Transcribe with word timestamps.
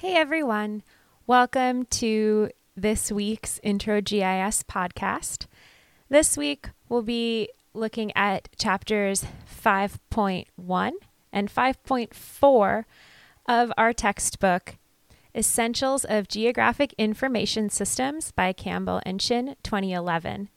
Hey 0.00 0.14
everyone, 0.14 0.84
welcome 1.26 1.84
to 1.86 2.50
this 2.76 3.10
week's 3.10 3.58
Intro 3.64 4.00
GIS 4.00 4.62
podcast. 4.62 5.46
This 6.08 6.36
week 6.36 6.68
we'll 6.88 7.02
be 7.02 7.48
looking 7.74 8.12
at 8.14 8.48
chapters 8.56 9.26
5.1 9.60 10.92
and 11.32 11.52
5.4 11.52 12.84
of 13.48 13.72
our 13.76 13.92
textbook, 13.92 14.76
Essentials 15.34 16.04
of 16.04 16.28
Geographic 16.28 16.94
Information 16.96 17.68
Systems 17.68 18.30
by 18.30 18.52
Campbell 18.52 19.02
and 19.04 19.20
Shin, 19.20 19.56
2011. 19.64 20.48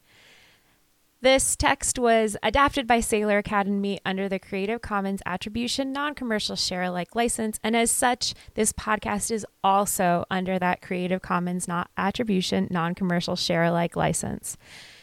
This 1.22 1.54
text 1.54 2.00
was 2.00 2.36
adapted 2.42 2.88
by 2.88 2.98
Saylor 2.98 3.38
Academy 3.38 4.00
under 4.04 4.28
the 4.28 4.40
Creative 4.40 4.82
Commons 4.82 5.22
Attribution 5.24 5.92
Non 5.92 6.16
Commercial 6.16 6.56
Share 6.56 6.82
Alike 6.82 7.14
license, 7.14 7.60
and 7.62 7.76
as 7.76 7.92
such, 7.92 8.34
this 8.54 8.72
podcast 8.72 9.30
is 9.30 9.46
also 9.62 10.24
under 10.32 10.58
that 10.58 10.82
Creative 10.82 11.22
Commons 11.22 11.68
Not 11.68 11.92
Attribution 11.96 12.66
Non 12.72 12.96
Commercial 12.96 13.36
Share 13.36 13.62
Alike 13.62 13.94
license. 13.94 14.56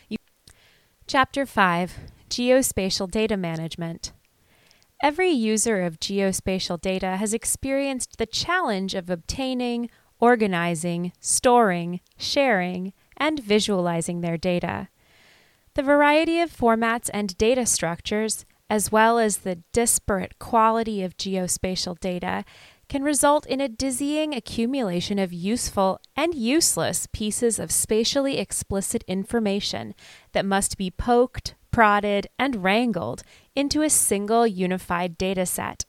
You- 0.09 0.17
Chapter 1.07 1.45
5 1.45 1.97
Geospatial 2.29 3.09
Data 3.09 3.37
Management. 3.37 4.11
Every 5.01 5.29
user 5.29 5.83
of 5.83 6.01
geospatial 6.01 6.81
data 6.81 7.15
has 7.15 7.33
experienced 7.33 8.17
the 8.17 8.25
challenge 8.25 8.93
of 8.93 9.09
obtaining, 9.09 9.89
organizing, 10.19 11.13
storing, 11.21 12.01
sharing, 12.17 12.91
and 13.15 13.39
visualizing 13.39 14.19
their 14.19 14.35
data. 14.35 14.89
The 15.79 15.83
variety 15.83 16.41
of 16.41 16.51
formats 16.51 17.09
and 17.13 17.37
data 17.37 17.65
structures, 17.65 18.43
as 18.69 18.91
well 18.91 19.17
as 19.17 19.37
the 19.37 19.63
disparate 19.71 20.37
quality 20.37 21.03
of 21.03 21.15
geospatial 21.15 21.97
data, 22.01 22.43
can 22.89 23.01
result 23.01 23.45
in 23.45 23.61
a 23.61 23.69
dizzying 23.69 24.35
accumulation 24.35 25.17
of 25.19 25.31
useful 25.31 26.01
and 26.17 26.35
useless 26.35 27.07
pieces 27.13 27.59
of 27.59 27.71
spatially 27.71 28.39
explicit 28.39 29.05
information 29.07 29.95
that 30.33 30.45
must 30.45 30.77
be 30.77 30.91
poked, 30.91 31.55
prodded, 31.71 32.27
and 32.37 32.61
wrangled 32.61 33.23
into 33.55 33.81
a 33.81 33.89
single 33.89 34.45
unified 34.45 35.17
data 35.17 35.45
set. 35.45 35.85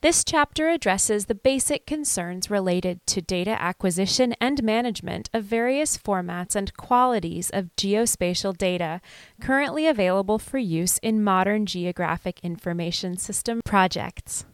This 0.00 0.22
chapter 0.22 0.68
addresses 0.68 1.26
the 1.26 1.34
basic 1.34 1.84
concerns 1.84 2.48
related 2.48 3.04
to 3.08 3.20
data 3.20 3.60
acquisition 3.60 4.32
and 4.40 4.62
management 4.62 5.28
of 5.34 5.42
various 5.42 5.98
formats 5.98 6.54
and 6.54 6.72
qualities 6.76 7.50
of 7.50 7.74
geospatial 7.76 8.56
data 8.56 9.00
currently 9.40 9.88
available 9.88 10.38
for 10.38 10.58
use 10.58 10.98
in 10.98 11.24
modern 11.24 11.66
geographic 11.66 12.38
information 12.44 13.16
system 13.16 13.60
projects. 13.64 14.44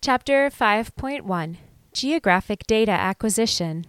Chapter 0.00 0.48
5.1 0.48 1.56
Geographic 1.92 2.66
Data 2.66 2.92
Acquisition 2.92 3.84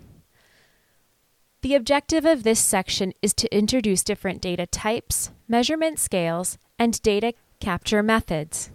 The 1.62 1.76
objective 1.76 2.26
of 2.26 2.44
this 2.44 2.60
section 2.60 3.14
is 3.22 3.34
to 3.36 3.56
introduce 3.56 4.04
different 4.04 4.42
data 4.42 4.68
types, 4.68 5.32
measurement 5.48 5.98
scales, 5.98 6.58
and 6.78 7.02
data 7.02 7.34
capture 7.62 8.04
methods. 8.04 8.70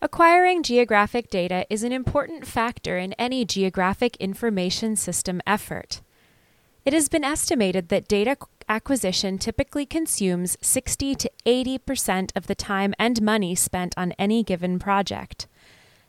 Acquiring 0.00 0.62
geographic 0.62 1.28
data 1.28 1.66
is 1.68 1.82
an 1.82 1.90
important 1.90 2.46
factor 2.46 2.96
in 2.96 3.14
any 3.14 3.44
geographic 3.44 4.16
information 4.18 4.94
system 4.94 5.40
effort. 5.44 6.02
It 6.84 6.92
has 6.92 7.08
been 7.08 7.24
estimated 7.24 7.88
that 7.88 8.06
data 8.06 8.36
acquisition 8.68 9.38
typically 9.38 9.84
consumes 9.86 10.56
60 10.60 11.16
to 11.16 11.30
80 11.44 11.78
percent 11.78 12.32
of 12.36 12.46
the 12.46 12.54
time 12.54 12.94
and 12.96 13.20
money 13.20 13.56
spent 13.56 13.92
on 13.96 14.12
any 14.20 14.44
given 14.44 14.78
project. 14.78 15.48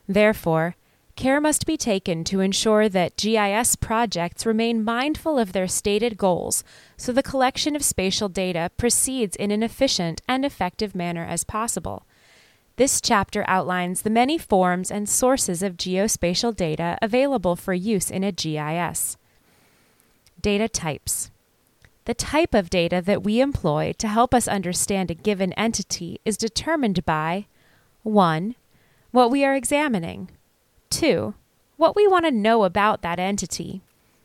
Therefore, 0.06 0.76
care 1.16 1.40
must 1.40 1.66
be 1.66 1.76
taken 1.76 2.22
to 2.24 2.38
ensure 2.38 2.88
that 2.88 3.16
GIS 3.16 3.74
projects 3.74 4.46
remain 4.46 4.84
mindful 4.84 5.36
of 5.36 5.52
their 5.52 5.66
stated 5.66 6.16
goals 6.16 6.62
so 6.96 7.10
the 7.10 7.24
collection 7.24 7.74
of 7.74 7.82
spatial 7.82 8.28
data 8.28 8.70
proceeds 8.76 9.34
in 9.34 9.50
an 9.50 9.64
efficient 9.64 10.22
and 10.28 10.44
effective 10.44 10.94
manner 10.94 11.24
as 11.24 11.42
possible. 11.42 12.04
This 12.80 13.02
chapter 13.02 13.44
outlines 13.46 14.00
the 14.00 14.08
many 14.08 14.38
forms 14.38 14.90
and 14.90 15.06
sources 15.06 15.62
of 15.62 15.76
geospatial 15.76 16.56
data 16.56 16.96
available 17.02 17.54
for 17.54 17.74
use 17.74 18.10
in 18.10 18.24
a 18.24 18.32
GIS. 18.32 19.18
Data 20.40 20.66
types. 20.66 21.30
The 22.06 22.14
type 22.14 22.54
of 22.54 22.70
data 22.70 23.02
that 23.04 23.22
we 23.22 23.38
employ 23.42 23.92
to 23.98 24.08
help 24.08 24.32
us 24.32 24.48
understand 24.48 25.10
a 25.10 25.14
given 25.14 25.52
entity 25.58 26.22
is 26.24 26.38
determined 26.38 27.04
by 27.04 27.44
1. 28.02 28.54
What 29.10 29.30
we 29.30 29.44
are 29.44 29.54
examining, 29.54 30.30
2. 30.88 31.34
What 31.76 31.94
we 31.94 32.08
want 32.08 32.24
to 32.24 32.30
know 32.30 32.64
about 32.64 33.02
that 33.02 33.18
entity, 33.18 33.82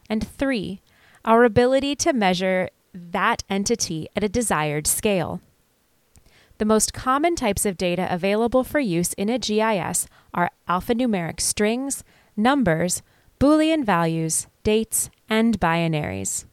and 0.10 0.26
3. 0.26 0.80
Our 1.26 1.44
ability 1.44 1.98
to 1.98 2.14
measure 2.14 2.70
that 2.94 3.44
entity 3.50 4.08
at 4.16 4.24
a 4.24 4.30
desired 4.30 4.88
scale. 4.88 5.42
The 6.58 6.66
most 6.66 6.94
common 6.94 7.36
types 7.36 7.66
of 7.66 7.78
data 7.78 8.08
available 8.10 8.64
for 8.64 8.80
use 8.80 9.14
in 9.14 9.30
a 9.30 9.38
GIS 9.38 10.08
are 10.34 10.52
alphanumeric 10.70 11.42
strings, 11.42 12.04
numbers, 12.38 13.02
Boolean 13.40 13.84
values, 13.84 14.48
dates, 14.64 15.10
and 15.30 15.60
binaries. 15.60 16.46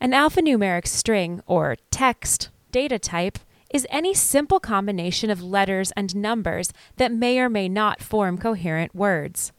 An 0.00 0.12
alphanumeric 0.12 0.86
string, 0.86 1.42
or 1.46 1.76
text, 1.90 2.48
data 2.72 2.98
type 2.98 3.38
is 3.68 3.86
any 3.90 4.14
simple 4.14 4.58
combination 4.58 5.30
of 5.30 5.42
letters 5.42 5.92
and 5.92 6.16
numbers 6.16 6.72
that 6.96 7.12
may 7.12 7.38
or 7.38 7.50
may 7.50 7.68
not 7.68 8.02
form 8.02 8.38
coherent 8.38 8.94
words. 8.94 9.52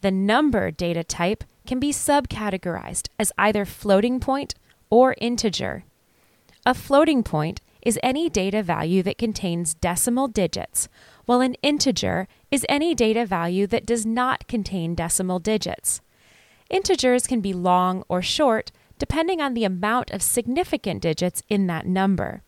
The 0.00 0.12
number 0.12 0.70
data 0.70 1.02
type 1.02 1.42
can 1.66 1.80
be 1.80 1.90
subcategorized 1.90 3.08
as 3.18 3.32
either 3.36 3.64
floating 3.64 4.20
point 4.20 4.54
or 4.90 5.16
integer. 5.18 5.84
A 6.64 6.72
floating 6.72 7.22
point 7.22 7.60
is 7.84 7.98
any 8.02 8.28
data 8.28 8.62
value 8.62 9.02
that 9.02 9.18
contains 9.18 9.74
decimal 9.74 10.28
digits, 10.28 10.88
while 11.26 11.40
an 11.40 11.54
integer 11.62 12.26
is 12.50 12.66
any 12.68 12.94
data 12.94 13.26
value 13.26 13.66
that 13.66 13.86
does 13.86 14.06
not 14.06 14.46
contain 14.48 14.94
decimal 14.94 15.38
digits. 15.38 16.00
Integers 16.70 17.26
can 17.26 17.40
be 17.40 17.52
long 17.52 18.04
or 18.08 18.22
short 18.22 18.72
depending 18.98 19.40
on 19.40 19.54
the 19.54 19.64
amount 19.64 20.10
of 20.12 20.22
significant 20.22 21.02
digits 21.02 21.42
in 21.48 21.66
that 21.66 21.86
number. 21.86 22.42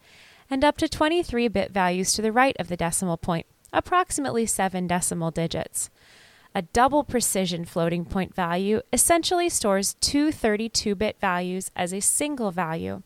and 0.51 0.63
up 0.63 0.77
to 0.77 0.87
23 0.87 1.49
bit 1.49 1.71
values 1.73 2.13
to 2.13 2.21
the 2.21 2.33
right 2.33 2.57
of 2.59 2.69
the 2.69 2.77
decimal 2.77 3.17
point, 3.17 3.47
approximately 3.73 4.45
7 4.45 4.87
decimal 4.87 5.31
digits. 5.31 5.89
A 6.53 6.63
double 6.63 7.05
precision 7.05 7.65
floating 7.65 8.05
point 8.05 8.35
value 8.35 8.81
essentially 8.93 9.49
stores 9.49 9.95
two 10.01 10.33
32 10.33 10.95
bit 10.97 11.21
values 11.21 11.71
as 11.77 11.93
a 11.93 12.01
single 12.01 12.51
value. 12.51 13.03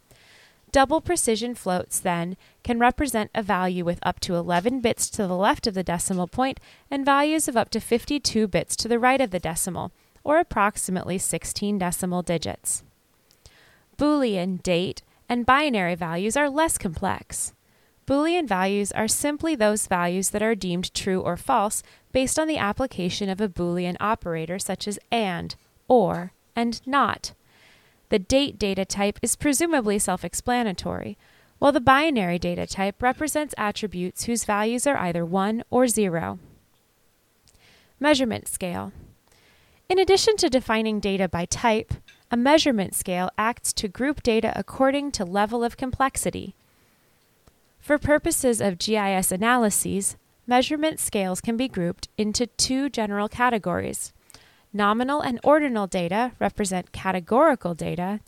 Double 0.72 1.00
precision 1.00 1.54
floats, 1.54 2.00
then, 2.00 2.36
can 2.64 2.80
represent 2.80 3.30
a 3.34 3.42
value 3.42 3.84
with 3.84 4.00
up 4.02 4.18
to 4.20 4.34
11 4.34 4.80
bits 4.80 5.08
to 5.10 5.26
the 5.26 5.36
left 5.36 5.66
of 5.66 5.74
the 5.74 5.84
decimal 5.84 6.26
point 6.26 6.58
and 6.90 7.04
values 7.04 7.46
of 7.46 7.56
up 7.56 7.70
to 7.70 7.80
52 7.80 8.48
bits 8.48 8.74
to 8.76 8.88
the 8.88 8.98
right 8.98 9.20
of 9.20 9.30
the 9.30 9.38
decimal, 9.38 9.92
or 10.24 10.38
approximately 10.38 11.18
16 11.18 11.78
decimal 11.78 12.22
digits. 12.22 12.82
Boolean, 13.96 14.62
date, 14.62 15.02
and 15.28 15.46
binary 15.46 15.94
values 15.94 16.36
are 16.36 16.50
less 16.50 16.76
complex. 16.76 17.52
Boolean 18.06 18.48
values 18.48 18.90
are 18.92 19.06
simply 19.06 19.54
those 19.54 19.86
values 19.86 20.30
that 20.30 20.42
are 20.42 20.54
deemed 20.54 20.92
true 20.92 21.20
or 21.20 21.36
false 21.36 21.82
based 22.14 22.38
on 22.38 22.46
the 22.46 22.56
application 22.56 23.28
of 23.28 23.40
a 23.40 23.48
Boolean 23.48 23.96
operator 23.98 24.58
such 24.58 24.86
as 24.86 25.00
AND, 25.10 25.56
OR, 25.88 26.32
and 26.56 26.80
NOT. 26.86 27.32
The 28.08 28.20
date 28.20 28.56
data 28.56 28.84
type 28.84 29.18
is 29.20 29.34
presumably 29.34 29.98
self 29.98 30.24
explanatory, 30.24 31.18
while 31.58 31.72
the 31.72 31.80
binary 31.80 32.38
data 32.38 32.66
type 32.66 33.02
represents 33.02 33.54
attributes 33.58 34.24
whose 34.24 34.44
values 34.44 34.86
are 34.86 34.96
either 34.96 35.26
1 35.26 35.64
or 35.70 35.88
0. 35.88 36.38
Measurement 37.98 38.46
scale. 38.46 38.92
In 39.88 39.98
addition 39.98 40.36
to 40.36 40.48
defining 40.48 41.00
data 41.00 41.28
by 41.28 41.46
type, 41.46 41.94
a 42.30 42.36
measurement 42.36 42.94
scale 42.94 43.28
acts 43.36 43.72
to 43.72 43.88
group 43.88 44.22
data 44.22 44.52
according 44.54 45.10
to 45.12 45.24
level 45.24 45.64
of 45.64 45.76
complexity. 45.76 46.54
For 47.80 47.98
purposes 47.98 48.60
of 48.60 48.78
GIS 48.78 49.32
analyses, 49.32 50.16
measurement 50.46 51.00
scales 51.00 51.40
can 51.40 51.56
be 51.56 51.68
grouped 51.68 52.08
into 52.16 52.46
two 52.46 52.88
general 52.88 53.28
categories. 53.28 54.12
Nominal 54.72 55.20
and 55.20 55.38
ordinal 55.44 55.86
data 55.86 56.32
represent 56.38 56.92
categorical 56.92 57.74
data. 57.74 58.20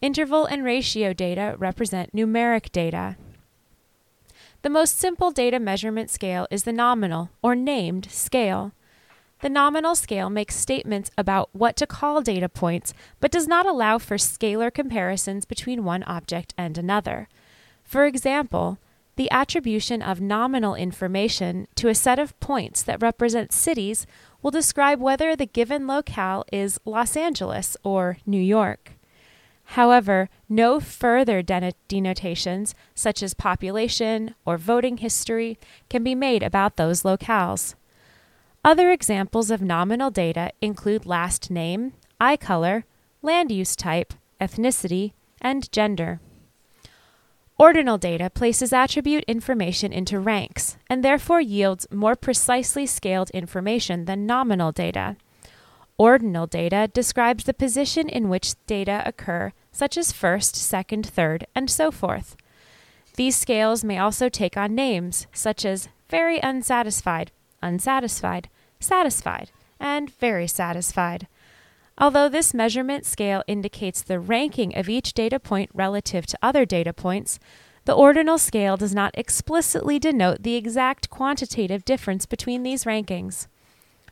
Interval 0.00 0.46
and 0.46 0.64
ratio 0.64 1.12
data 1.12 1.56
represent 1.58 2.14
numeric 2.14 2.70
data. 2.70 3.16
The 4.62 4.70
most 4.70 4.98
simple 4.98 5.30
data 5.30 5.58
measurement 5.58 6.10
scale 6.10 6.46
is 6.50 6.64
the 6.64 6.72
nominal, 6.72 7.30
or 7.42 7.54
named, 7.54 8.10
scale. 8.10 8.72
The 9.40 9.48
nominal 9.48 9.94
scale 9.94 10.30
makes 10.30 10.56
statements 10.56 11.12
about 11.16 11.48
what 11.52 11.76
to 11.76 11.86
call 11.86 12.22
data 12.22 12.48
points, 12.48 12.92
but 13.20 13.30
does 13.30 13.46
not 13.46 13.66
allow 13.66 13.98
for 13.98 14.16
scalar 14.16 14.72
comparisons 14.72 15.44
between 15.44 15.84
one 15.84 16.02
object 16.04 16.54
and 16.58 16.76
another. 16.76 17.28
For 17.84 18.04
example, 18.04 18.78
the 19.18 19.30
attribution 19.32 20.00
of 20.00 20.20
nominal 20.20 20.76
information 20.76 21.66
to 21.74 21.88
a 21.88 21.94
set 21.94 22.20
of 22.20 22.38
points 22.38 22.84
that 22.84 23.02
represent 23.02 23.52
cities 23.52 24.06
will 24.40 24.52
describe 24.52 25.00
whether 25.00 25.34
the 25.34 25.44
given 25.44 25.88
locale 25.88 26.44
is 26.52 26.78
Los 26.84 27.16
Angeles 27.16 27.76
or 27.82 28.18
New 28.24 28.40
York. 28.40 28.92
However, 29.72 30.30
no 30.48 30.78
further 30.78 31.42
denotations, 31.42 32.76
such 32.94 33.20
as 33.20 33.34
population 33.34 34.36
or 34.46 34.56
voting 34.56 34.98
history, 34.98 35.58
can 35.90 36.04
be 36.04 36.14
made 36.14 36.44
about 36.44 36.76
those 36.76 37.02
locales. 37.02 37.74
Other 38.64 38.92
examples 38.92 39.50
of 39.50 39.60
nominal 39.60 40.12
data 40.12 40.52
include 40.62 41.06
last 41.06 41.50
name, 41.50 41.92
eye 42.20 42.36
color, 42.36 42.84
land 43.20 43.50
use 43.50 43.74
type, 43.74 44.14
ethnicity, 44.40 45.10
and 45.40 45.70
gender. 45.72 46.20
Ordinal 47.60 47.98
data 47.98 48.30
places 48.30 48.72
attribute 48.72 49.24
information 49.24 49.92
into 49.92 50.20
ranks 50.20 50.76
and 50.88 51.04
therefore 51.04 51.40
yields 51.40 51.88
more 51.90 52.14
precisely 52.14 52.86
scaled 52.86 53.30
information 53.30 54.04
than 54.04 54.26
nominal 54.26 54.70
data. 54.70 55.16
Ordinal 55.98 56.46
data 56.46 56.88
describes 56.94 57.44
the 57.44 57.52
position 57.52 58.08
in 58.08 58.28
which 58.28 58.54
data 58.66 59.02
occur, 59.04 59.52
such 59.72 59.96
as 59.96 60.12
first, 60.12 60.54
second, 60.54 61.04
third, 61.04 61.48
and 61.52 61.68
so 61.68 61.90
forth. 61.90 62.36
These 63.16 63.34
scales 63.34 63.82
may 63.82 63.98
also 63.98 64.28
take 64.28 64.56
on 64.56 64.76
names, 64.76 65.26
such 65.32 65.64
as 65.64 65.88
very 66.08 66.38
unsatisfied, 66.38 67.32
unsatisfied, 67.60 68.48
satisfied, 68.78 69.50
and 69.80 70.08
very 70.08 70.46
satisfied. 70.46 71.26
Although 72.00 72.28
this 72.28 72.54
measurement 72.54 73.04
scale 73.04 73.42
indicates 73.48 74.02
the 74.02 74.20
ranking 74.20 74.76
of 74.76 74.88
each 74.88 75.12
data 75.14 75.40
point 75.40 75.70
relative 75.74 76.26
to 76.26 76.38
other 76.40 76.64
data 76.64 76.92
points, 76.92 77.40
the 77.86 77.92
ordinal 77.94 78.38
scale 78.38 78.76
does 78.76 78.94
not 78.94 79.18
explicitly 79.18 79.98
denote 79.98 80.42
the 80.42 80.54
exact 80.54 81.10
quantitative 81.10 81.84
difference 81.84 82.24
between 82.24 82.62
these 82.62 82.84
rankings. 82.84 83.48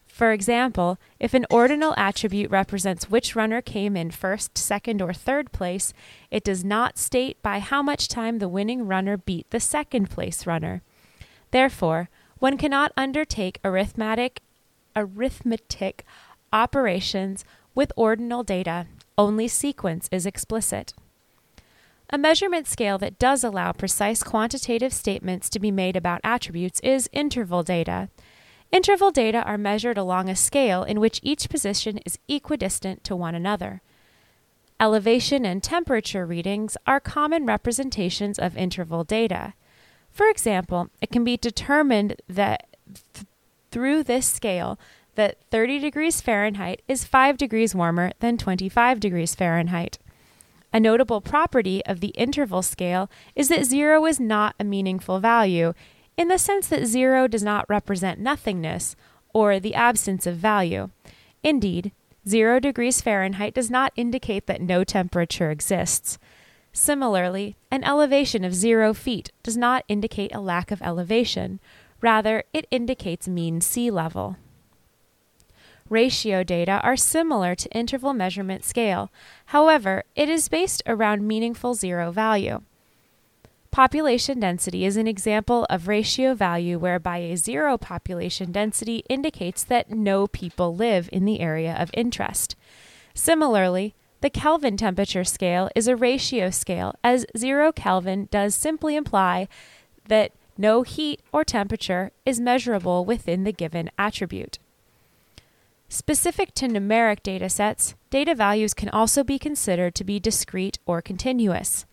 For 0.07 0.33
example, 0.33 0.99
if 1.21 1.35
an 1.35 1.47
ordinal 1.51 1.95
attribute 1.97 2.51
represents 2.51 3.11
which 3.11 3.37
runner 3.37 3.61
came 3.61 3.97
in 3.97 4.11
first, 4.11 4.57
second, 4.57 5.03
or 5.03 5.13
third 5.13 5.53
place, 5.53 5.93
it 6.31 6.43
does 6.43 6.65
not 6.65 6.99
state 6.99 7.41
by 7.43 7.59
how 7.61 7.83
much 7.83 8.09
time 8.09 8.39
the 8.39 8.49
winning 8.49 8.87
runner 8.87 9.19
beat 9.19 9.49
the 9.51 9.61
second 9.61 10.11
place 10.11 10.47
runner. 10.47 10.83
Therefore, 11.51 12.09
one 12.39 12.57
cannot 12.57 12.93
undertake 12.97 13.61
arithmetic 13.63 14.41
arithmetic 14.97 16.05
operations 16.51 17.45
with 17.77 17.93
ordinal 17.95 18.43
data, 18.43 18.87
only 19.17 19.47
sequence 19.47 20.09
is 20.11 20.27
explicit. 20.27 20.93
A 22.11 22.19
measurement 22.19 22.67
scale 22.67 22.99
that 22.99 23.19
does 23.19 23.45
allow 23.45 23.73
precise 23.73 24.23
quantitative 24.23 24.93
statements 24.93 25.51
to 25.51 25.61
be 25.61 25.71
made 25.71 25.97
about 25.97 26.21
attributes 26.25 26.81
is 26.81 27.11
interval 27.13 27.63
data. 27.63 28.09
Interval 28.73 29.11
data 29.11 29.43
are 29.43 29.59
measured 29.59 29.99
along 29.99 30.29
a 30.29 30.37
scale 30.37 30.83
in 30.83 31.01
which 31.01 31.21
each 31.23 31.49
position 31.49 31.99
is 31.99 32.19
equidistant 32.29 33.05
to 33.05 33.15
one 33.15 33.35
another. 33.35 33.83
Elevation 34.79 35.45
and 35.45 35.63
temperature 35.63 36.27
readings 36.27 36.77
are 36.87 37.01
common 37.01 37.47
representations 37.47 38.39
of 38.39 38.57
interval 38.57 39.05
data. 39.05 39.55
For 40.11 40.29
example, 40.29 40.89
it 41.01 41.11
can 41.11 41.25
be 41.25 41.37
determined 41.37 42.17
that 42.29 42.67
th- 43.15 43.27
through 43.71 44.03
this 44.05 44.27
scale 44.27 44.79
that 45.17 45.39
30 45.51 45.79
degrees 45.81 46.21
Fahrenheit 46.21 46.83
is 46.87 47.05
5 47.05 47.37
degrees 47.37 47.75
warmer 47.75 48.13
than 48.21 48.39
25 48.39 49.01
degrees 49.01 49.35
Fahrenheit. 49.35 49.99
A 50.73 50.81
notable 50.81 51.21
property 51.21 51.85
of 51.87 52.01
the 52.01 52.09
interval 52.09 52.63
scale 52.63 53.11
is 53.35 53.49
that 53.49 53.65
zero 53.65 54.05
is 54.07 54.21
not 54.21 54.55
a 54.61 54.65
meaningful 54.65 55.21
value, 55.21 55.73
in 56.17 56.29
the 56.29 56.39
sense 56.39 56.69
that 56.69 56.87
zero 56.87 57.27
does 57.27 57.43
not 57.43 57.69
represent 57.69 58.21
nothingness 58.21 58.97
or 59.33 59.59
the 59.59 59.75
absence 59.75 60.27
of 60.27 60.37
value. 60.37 60.91
Indeed, 61.43 61.93
zero 62.29 62.59
degrees 62.61 63.01
Fahrenheit 63.01 63.55
does 63.55 63.71
not 63.71 63.93
indicate 63.97 64.47
that 64.47 64.61
no 64.61 64.85
temperature 64.85 65.51
exists. 65.51 66.19
Similarly, 66.73 67.57
an 67.71 67.85
elevation 67.85 68.45
of 68.45 68.55
zero 68.55 68.93
feet 68.93 69.33
does 69.43 69.57
not 69.57 69.85
indicate 69.89 70.35
a 70.35 70.41
lack 70.41 70.71
of 70.71 70.83
elevation. 70.83 71.61
Rather, 72.03 72.45
it 72.53 72.67
indicates 72.71 73.27
mean 73.27 73.61
sea 73.61 73.91
level 73.91 74.37
ratio 75.89 76.43
data 76.43 76.81
are 76.83 76.97
similar 76.97 77.55
to 77.55 77.71
interval 77.71 78.13
measurement 78.13 78.65
scale. 78.65 79.11
However, 79.47 80.05
it 80.15 80.29
is 80.29 80.49
based 80.49 80.83
around 80.87 81.27
meaningful 81.27 81.75
zero 81.75 82.11
value. 82.11 82.63
Population 83.71 84.41
density 84.41 84.87
is 84.87 84.97
an 84.97 85.07
example 85.07 85.67
of 85.69 85.87
ratio 85.87 86.35
value 86.35 86.79
whereby 86.79 87.19
a 87.19 87.37
zero 87.37 87.77
population 87.77 88.51
density 88.51 89.05
indicates 89.09 89.63
that 89.65 89.91
no 89.91 90.27
people 90.27 90.75
live 90.75 91.11
in 91.13 91.27
the 91.27 91.41
area 91.41 91.77
of 91.79 91.91
interest. 91.93 92.57
Similarly, 93.13 93.95
the 94.23 94.31
Kelvin 94.31 94.79
temperature 94.79 95.25
scale 95.25 95.69
is 95.77 95.89
a 95.89 95.97
ratio 95.97 96.49
scale, 96.49 96.95
as 97.05 97.27
zero 97.37 97.71
Kelvin 97.71 98.29
does 98.31 98.55
simply 98.55 98.97
imply 98.97 99.47
that 100.09 100.33
no 100.57 100.83
heat 100.83 101.21
or 101.33 101.45
temperature 101.45 102.13
is 102.25 102.41
measurable 102.41 103.05
within 103.05 103.45
the 103.45 103.53
given 103.53 103.91
attribute. 103.99 104.59
Specific 105.89 106.53
to 106.55 106.67
numeric 106.67 107.23
data 107.23 107.49
sets, 107.49 107.95
data 108.11 108.35
values 108.35 108.75
can 108.75 108.89
also 108.89 109.23
be 109.23 109.39
considered 109.39 109.95
to 109.95 110.05
be 110.05 110.19
discrete 110.19 110.79
or 110.85 111.01
continuous. 111.01 111.87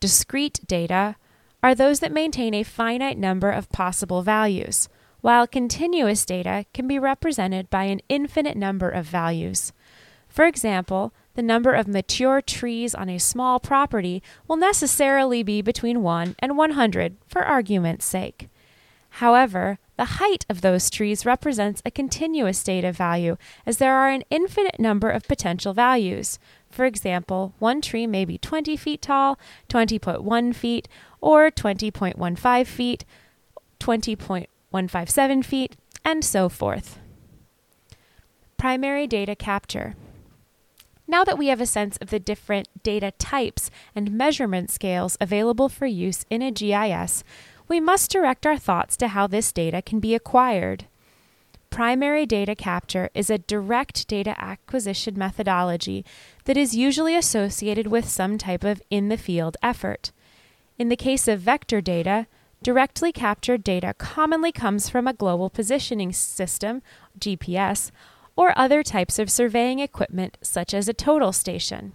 Discrete 0.00 0.60
data 0.66 1.16
are 1.62 1.74
those 1.74 2.00
that 2.00 2.12
maintain 2.12 2.54
a 2.54 2.62
finite 2.62 3.18
number 3.18 3.50
of 3.50 3.70
possible 3.70 4.22
values, 4.22 4.88
while 5.20 5.46
continuous 5.46 6.24
data 6.24 6.66
can 6.74 6.86
be 6.88 6.98
represented 6.98 7.70
by 7.70 7.84
an 7.84 8.00
infinite 8.08 8.56
number 8.56 8.88
of 8.88 9.06
values. 9.06 9.72
For 10.28 10.44
example, 10.44 11.12
the 11.34 11.42
number 11.42 11.72
of 11.72 11.88
mature 11.88 12.40
trees 12.40 12.94
on 12.94 13.08
a 13.08 13.18
small 13.18 13.60
property 13.60 14.22
will 14.46 14.56
necessarily 14.56 15.42
be 15.42 15.62
between 15.62 16.02
1 16.02 16.36
and 16.40 16.56
100 16.56 17.16
for 17.26 17.42
argument's 17.42 18.04
sake. 18.04 18.48
However, 19.10 19.78
the 19.98 20.22
height 20.22 20.46
of 20.48 20.60
those 20.60 20.90
trees 20.90 21.26
represents 21.26 21.82
a 21.84 21.90
continuous 21.90 22.62
data 22.62 22.92
value, 22.92 23.36
as 23.66 23.78
there 23.78 23.96
are 23.96 24.08
an 24.08 24.22
infinite 24.30 24.78
number 24.78 25.10
of 25.10 25.26
potential 25.26 25.74
values. 25.74 26.38
For 26.70 26.84
example, 26.84 27.52
one 27.58 27.80
tree 27.80 28.06
may 28.06 28.24
be 28.24 28.38
20 28.38 28.76
feet 28.76 29.02
tall, 29.02 29.40
20.1 29.68 30.54
feet, 30.54 30.88
or 31.20 31.50
20.15 31.50 32.66
feet, 32.66 33.04
20.157 33.80 35.44
feet, 35.44 35.76
and 36.04 36.24
so 36.24 36.48
forth. 36.48 37.00
Primary 38.56 39.08
data 39.08 39.34
capture. 39.34 39.96
Now 41.08 41.24
that 41.24 41.38
we 41.38 41.48
have 41.48 41.60
a 41.60 41.66
sense 41.66 41.96
of 41.96 42.10
the 42.10 42.20
different 42.20 42.68
data 42.84 43.12
types 43.18 43.68
and 43.96 44.12
measurement 44.12 44.70
scales 44.70 45.16
available 45.20 45.68
for 45.68 45.86
use 45.86 46.24
in 46.30 46.40
a 46.40 46.52
GIS, 46.52 47.24
we 47.68 47.80
must 47.80 48.10
direct 48.10 48.46
our 48.46 48.56
thoughts 48.56 48.96
to 48.96 49.08
how 49.08 49.26
this 49.26 49.52
data 49.52 49.82
can 49.82 50.00
be 50.00 50.14
acquired. 50.14 50.86
Primary 51.70 52.24
data 52.24 52.54
capture 52.54 53.10
is 53.14 53.28
a 53.28 53.38
direct 53.38 54.08
data 54.08 54.34
acquisition 54.38 55.18
methodology 55.18 56.04
that 56.44 56.56
is 56.56 56.74
usually 56.74 57.14
associated 57.14 57.86
with 57.86 58.08
some 58.08 58.38
type 58.38 58.64
of 58.64 58.82
in 58.90 59.08
the 59.08 59.18
field 59.18 59.56
effort. 59.62 60.10
In 60.78 60.88
the 60.88 60.96
case 60.96 61.28
of 61.28 61.40
vector 61.40 61.80
data, 61.80 62.26
directly 62.62 63.12
captured 63.12 63.62
data 63.62 63.94
commonly 63.98 64.50
comes 64.50 64.88
from 64.88 65.06
a 65.06 65.12
global 65.12 65.50
positioning 65.50 66.12
system, 66.12 66.82
GPS, 67.18 67.90
or 68.34 68.56
other 68.56 68.82
types 68.82 69.18
of 69.18 69.30
surveying 69.30 69.78
equipment, 69.78 70.38
such 70.42 70.72
as 70.72 70.88
a 70.88 70.94
total 70.94 71.32
station. 71.32 71.92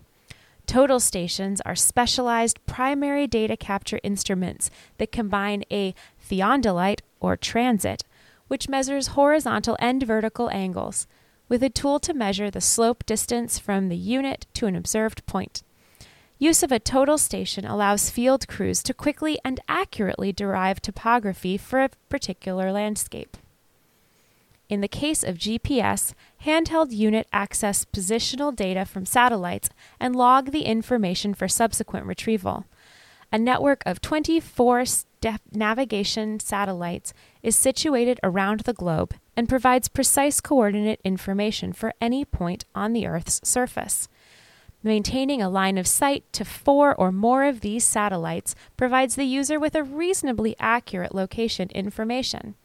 Total 0.74 1.00
stations 1.00 1.62
are 1.68 1.76
specialized 1.76 2.66
primary 2.66 3.28
data 3.28 3.56
capture 3.56 4.00
instruments 4.02 4.72
that 4.98 5.12
combine 5.12 5.64
a 5.72 5.94
theodolite 6.28 7.02
or 7.20 7.38
transit, 7.38 8.04
which 8.48 8.68
measures 8.68 9.10
horizontal 9.10 9.78
and 9.80 10.02
vertical 10.02 10.50
angles, 10.50 11.06
with 11.48 11.62
a 11.62 11.70
tool 11.70 12.00
to 12.00 12.12
measure 12.16 12.50
the 12.50 12.60
slope 12.60 13.06
distance 13.06 13.60
from 13.60 13.90
the 13.90 13.96
unit 13.96 14.48
to 14.56 14.66
an 14.66 14.76
observed 14.76 15.24
point. 15.28 15.62
Use 16.40 16.64
of 16.64 16.72
a 16.72 16.80
total 16.80 17.20
station 17.20 17.66
allows 17.66 18.10
field 18.10 18.48
crews 18.48 18.82
to 18.82 18.96
quickly 18.96 19.38
and 19.46 19.60
accurately 19.68 20.32
derive 20.32 20.82
topography 20.82 21.56
for 21.56 21.84
a 21.84 21.92
particular 22.10 22.72
landscape. 22.72 23.38
In 24.74 24.82
the 24.82 24.88
case 24.88 25.24
of 25.24 25.38
GPS, 25.38 26.16
handheld 26.44 26.92
unit 26.92 27.28
access 27.32 27.86
positional 27.86 28.56
data 28.56 28.86
from 28.86 29.06
satellites 29.06 29.70
and 30.00 30.16
log 30.16 30.50
the 30.50 30.64
information 30.64 31.36
for 31.36 31.48
subsequent 31.48 32.08
retrieval. 32.08 32.66
A 33.32 33.38
network 33.38 33.84
of 33.86 34.02
24 34.02 34.86
navigation 35.52 36.40
satellites 36.40 37.14
is 37.44 37.56
situated 37.56 38.20
around 38.24 38.62
the 38.62 38.74
globe 38.74 39.14
and 39.38 39.48
provides 39.48 39.90
precise 39.90 40.42
coordinate 40.42 41.02
information 41.04 41.72
for 41.72 41.94
any 42.02 42.26
point 42.26 42.66
on 42.74 42.94
the 42.94 43.06
Earth's 43.06 43.48
surface. 43.48 44.08
Maintaining 44.82 45.40
a 45.40 45.52
line 45.52 45.78
of 45.78 45.86
sight 45.86 46.24
to 46.34 46.44
four 46.44 46.96
or 46.96 47.12
more 47.12 47.44
of 47.44 47.62
these 47.62 47.86
satellites 47.86 48.56
provides 48.76 49.14
the 49.14 49.26
user 49.26 49.60
with 49.60 49.76
a 49.76 49.84
reasonably 49.84 50.56
accurate 50.60 51.14
location 51.14 51.70
information. 51.76 52.56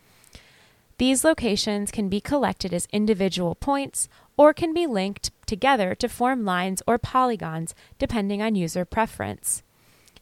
These 0.99 1.23
locations 1.25 1.93
can 1.93 2.09
be 2.09 2.21
collected 2.21 2.75
as 2.75 2.89
individual 2.93 3.55
points 3.55 4.09
or 4.37 4.53
can 4.53 4.75
be 4.75 4.87
linked 4.87 5.31
together 5.47 5.95
to 5.95 6.09
form 6.09 6.45
lines 6.45 6.83
or 6.87 6.99
polygons 6.99 7.75
depending 7.99 8.43
on 8.43 8.57
user 8.57 8.85
preference. 8.85 9.63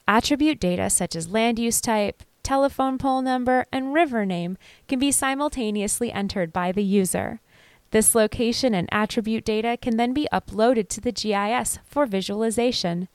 Attribute 0.06 0.60
data 0.60 0.90
such 0.90 1.16
as 1.16 1.30
land 1.30 1.58
use 1.58 1.80
type, 1.80 2.22
telephone 2.42 2.98
pole 2.98 3.22
number, 3.22 3.66
and 3.72 3.94
river 3.94 4.24
name 4.24 4.56
can 4.86 4.98
be 4.98 5.10
simultaneously 5.10 6.12
entered 6.12 6.52
by 6.52 6.72
the 6.72 6.84
user. 6.84 7.40
This 7.90 8.14
location 8.14 8.74
and 8.74 8.88
attribute 8.92 9.44
data 9.44 9.78
can 9.80 9.96
then 9.96 10.12
be 10.12 10.28
uploaded 10.32 10.88
to 10.90 11.00
the 11.00 11.12
GIS 11.12 11.78
for 11.84 12.04
visualization. 12.04 13.08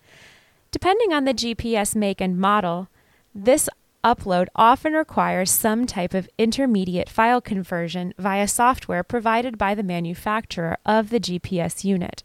Depending 0.71 1.13
on 1.13 1.25
the 1.25 1.33
GPS 1.33 1.95
make 1.95 2.19
and 2.19 2.37
model, 2.37 2.87
this 3.35 3.69
upload 4.03 4.47
often 4.55 4.93
requires 4.93 5.51
some 5.51 5.85
type 5.85 6.13
of 6.13 6.29
intermediate 6.37 7.09
file 7.09 7.41
conversion 7.41 8.13
via 8.17 8.47
software 8.47 9.03
provided 9.03 9.57
by 9.57 9.75
the 9.75 9.83
manufacturer 9.83 10.77
of 10.85 11.09
the 11.09 11.19
GPS 11.19 11.83
unit. 11.83 12.23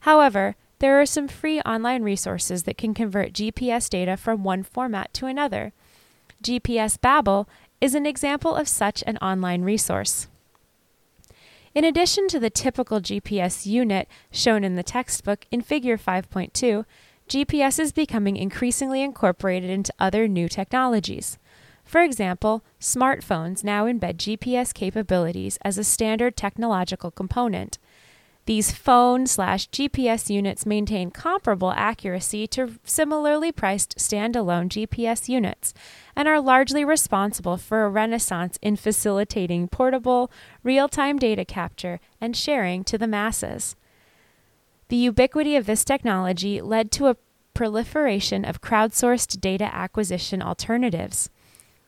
However, 0.00 0.56
there 0.78 1.00
are 1.00 1.06
some 1.06 1.28
free 1.28 1.60
online 1.62 2.02
resources 2.02 2.64
that 2.64 2.76
can 2.76 2.92
convert 2.92 3.32
GPS 3.32 3.88
data 3.88 4.16
from 4.16 4.44
one 4.44 4.62
format 4.62 5.12
to 5.14 5.26
another. 5.26 5.72
GPS 6.42 7.00
Babel 7.00 7.48
is 7.80 7.94
an 7.94 8.06
example 8.06 8.54
of 8.54 8.68
such 8.68 9.02
an 9.06 9.16
online 9.18 9.62
resource. 9.62 10.28
In 11.74 11.84
addition 11.84 12.28
to 12.28 12.38
the 12.38 12.50
typical 12.50 13.00
GPS 13.00 13.66
unit 13.66 14.08
shown 14.30 14.64
in 14.64 14.76
the 14.76 14.82
textbook 14.82 15.46
in 15.50 15.60
Figure 15.60 15.98
5.2, 15.98 16.84
GPS 17.28 17.80
is 17.80 17.92
becoming 17.92 18.36
increasingly 18.36 19.02
incorporated 19.02 19.68
into 19.68 19.92
other 19.98 20.28
new 20.28 20.48
technologies. 20.48 21.38
For 21.84 22.00
example, 22.00 22.64
smartphones 22.80 23.64
now 23.64 23.86
embed 23.86 24.16
GPS 24.16 24.72
capabilities 24.72 25.58
as 25.62 25.78
a 25.78 25.84
standard 25.84 26.36
technological 26.36 27.10
component. 27.10 27.78
These 28.46 28.70
phone 28.70 29.26
slash 29.26 29.68
GPS 29.70 30.30
units 30.30 30.64
maintain 30.64 31.10
comparable 31.10 31.72
accuracy 31.72 32.46
to 32.48 32.78
similarly 32.84 33.50
priced 33.50 33.98
standalone 33.98 34.68
GPS 34.68 35.28
units 35.28 35.74
and 36.14 36.28
are 36.28 36.40
largely 36.40 36.84
responsible 36.84 37.56
for 37.56 37.84
a 37.84 37.90
renaissance 37.90 38.56
in 38.62 38.76
facilitating 38.76 39.66
portable, 39.66 40.30
real 40.62 40.88
time 40.88 41.18
data 41.18 41.44
capture 41.44 41.98
and 42.20 42.36
sharing 42.36 42.84
to 42.84 42.96
the 42.96 43.08
masses. 43.08 43.74
The 44.88 44.96
ubiquity 44.96 45.56
of 45.56 45.66
this 45.66 45.84
technology 45.84 46.60
led 46.60 46.92
to 46.92 47.08
a 47.08 47.16
proliferation 47.54 48.44
of 48.44 48.60
crowdsourced 48.60 49.40
data 49.40 49.74
acquisition 49.74 50.42
alternatives. 50.42 51.30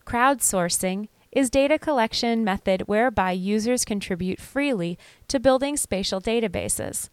Crowdsourcing 0.05 1.07
is 1.31 1.49
data 1.49 1.77
collection 1.77 2.43
method 2.43 2.81
whereby 2.87 3.31
users 3.31 3.85
contribute 3.85 4.41
freely 4.41 4.97
to 5.27 5.39
building 5.39 5.77
spatial 5.77 6.19
databases. 6.19 7.09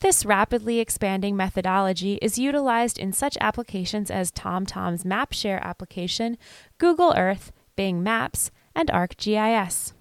This 0.00 0.24
rapidly 0.24 0.80
expanding 0.80 1.36
methodology 1.36 2.18
is 2.22 2.38
utilized 2.38 2.98
in 2.98 3.12
such 3.12 3.36
applications 3.40 4.10
as 4.10 4.32
TomTom's 4.32 5.04
MapShare 5.04 5.60
application, 5.60 6.38
Google 6.78 7.12
Earth, 7.16 7.52
Bing 7.76 8.02
Maps, 8.02 8.50
and 8.74 8.88
ArcGIS. 8.88 9.92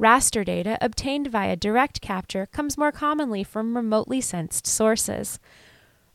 Raster 0.00 0.46
data 0.46 0.78
obtained 0.80 1.26
via 1.26 1.56
direct 1.56 2.00
capture 2.00 2.46
comes 2.46 2.78
more 2.78 2.90
commonly 2.90 3.44
from 3.44 3.76
remotely 3.76 4.22
sensed 4.22 4.66
sources. 4.66 5.38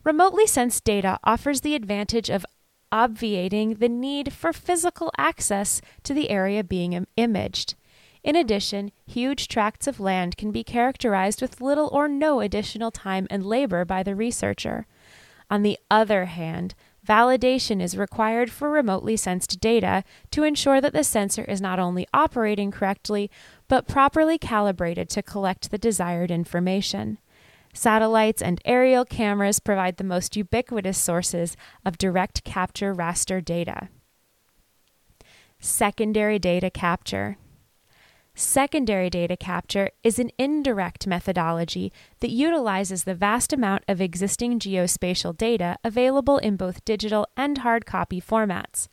Remotely 0.02 0.44
sensed 0.44 0.82
data 0.82 1.20
offers 1.22 1.60
the 1.60 1.76
advantage 1.76 2.28
of 2.28 2.44
obviating 2.90 3.74
the 3.74 3.88
need 3.88 4.32
for 4.32 4.52
physical 4.52 5.12
access 5.16 5.80
to 6.02 6.12
the 6.12 6.30
area 6.30 6.64
being 6.64 6.94
Im- 6.94 7.06
imaged. 7.16 7.76
In 8.24 8.34
addition, 8.34 8.90
huge 9.06 9.46
tracts 9.46 9.86
of 9.86 10.00
land 10.00 10.36
can 10.36 10.50
be 10.50 10.64
characterized 10.64 11.40
with 11.40 11.60
little 11.60 11.88
or 11.92 12.08
no 12.08 12.40
additional 12.40 12.90
time 12.90 13.28
and 13.30 13.46
labor 13.46 13.84
by 13.84 14.02
the 14.02 14.16
researcher. 14.16 14.88
On 15.48 15.62
the 15.62 15.78
other 15.92 16.24
hand, 16.24 16.74
Validation 17.06 17.80
is 17.80 17.96
required 17.96 18.50
for 18.50 18.68
remotely 18.68 19.16
sensed 19.16 19.60
data 19.60 20.02
to 20.32 20.42
ensure 20.42 20.80
that 20.80 20.92
the 20.92 21.04
sensor 21.04 21.44
is 21.44 21.60
not 21.60 21.78
only 21.78 22.06
operating 22.12 22.72
correctly, 22.72 23.30
but 23.68 23.88
properly 23.88 24.38
calibrated 24.38 25.08
to 25.10 25.22
collect 25.22 25.70
the 25.70 25.78
desired 25.78 26.30
information. 26.30 27.18
Satellites 27.72 28.40
and 28.40 28.60
aerial 28.64 29.04
cameras 29.04 29.60
provide 29.60 29.98
the 29.98 30.04
most 30.04 30.36
ubiquitous 30.36 30.96
sources 30.96 31.56
of 31.84 31.98
direct 31.98 32.42
capture 32.44 32.94
raster 32.94 33.44
data. 33.44 33.88
Secondary 35.60 36.38
data 36.38 36.70
capture. 36.70 37.36
Secondary 38.34 39.08
data 39.08 39.34
capture 39.36 39.90
is 40.02 40.18
an 40.18 40.30
indirect 40.38 41.06
methodology 41.06 41.90
that 42.20 42.30
utilizes 42.30 43.04
the 43.04 43.14
vast 43.14 43.50
amount 43.50 43.82
of 43.88 44.00
existing 44.00 44.58
geospatial 44.58 45.34
data 45.34 45.78
available 45.82 46.36
in 46.38 46.56
both 46.56 46.84
digital 46.84 47.26
and 47.34 47.58
hard 47.58 47.86
copy 47.86 48.20
formats. 48.20 48.88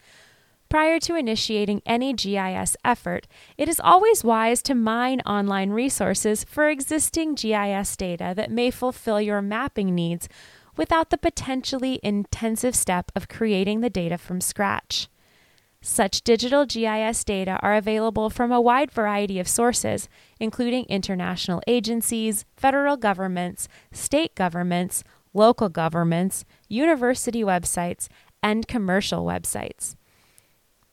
Prior 0.74 1.00
to 1.02 1.16
initiating 1.16 1.84
any 1.86 2.14
GIS 2.14 2.76
effort, 2.84 3.28
it 3.60 3.70
is 3.70 3.80
always 3.80 4.24
wise 4.24 4.64
to 4.64 4.74
mine 4.74 5.22
online 5.22 5.70
resources 5.70 6.44
for 6.46 6.68
existing 6.68 7.36
GIS 7.36 7.96
data 7.96 8.34
that 8.36 8.50
may 8.50 8.72
fulfill 8.72 9.22
your 9.22 9.40
mapping 9.40 9.94
needs 9.94 10.28
without 10.76 11.12
the 11.12 11.18
potentially 11.20 12.00
intensive 12.02 12.76
step 12.76 13.12
of 13.16 13.30
creating 13.30 13.82
the 13.82 13.90
data 13.92 14.18
from 14.18 14.42
scratch. 14.42 15.08
Such 15.80 16.24
digital 16.24 16.66
GIS 16.66 17.24
data 17.24 17.60
are 17.62 17.76
available 17.76 18.32
from 18.32 18.52
a 18.52 18.60
wide 18.60 18.90
variety 18.90 19.40
of 19.40 19.48
sources, 19.48 20.10
including 20.40 20.86
international 20.86 21.62
agencies, 21.68 22.46
federal 22.58 22.98
governments, 22.98 23.68
state 23.92 24.34
governments, 24.34 25.04
local 25.36 25.70
governments, 25.70 26.46
university 26.68 27.44
websites, 27.44 28.08
and 28.42 28.68
commercial 28.68 29.24
websites. 29.24 29.96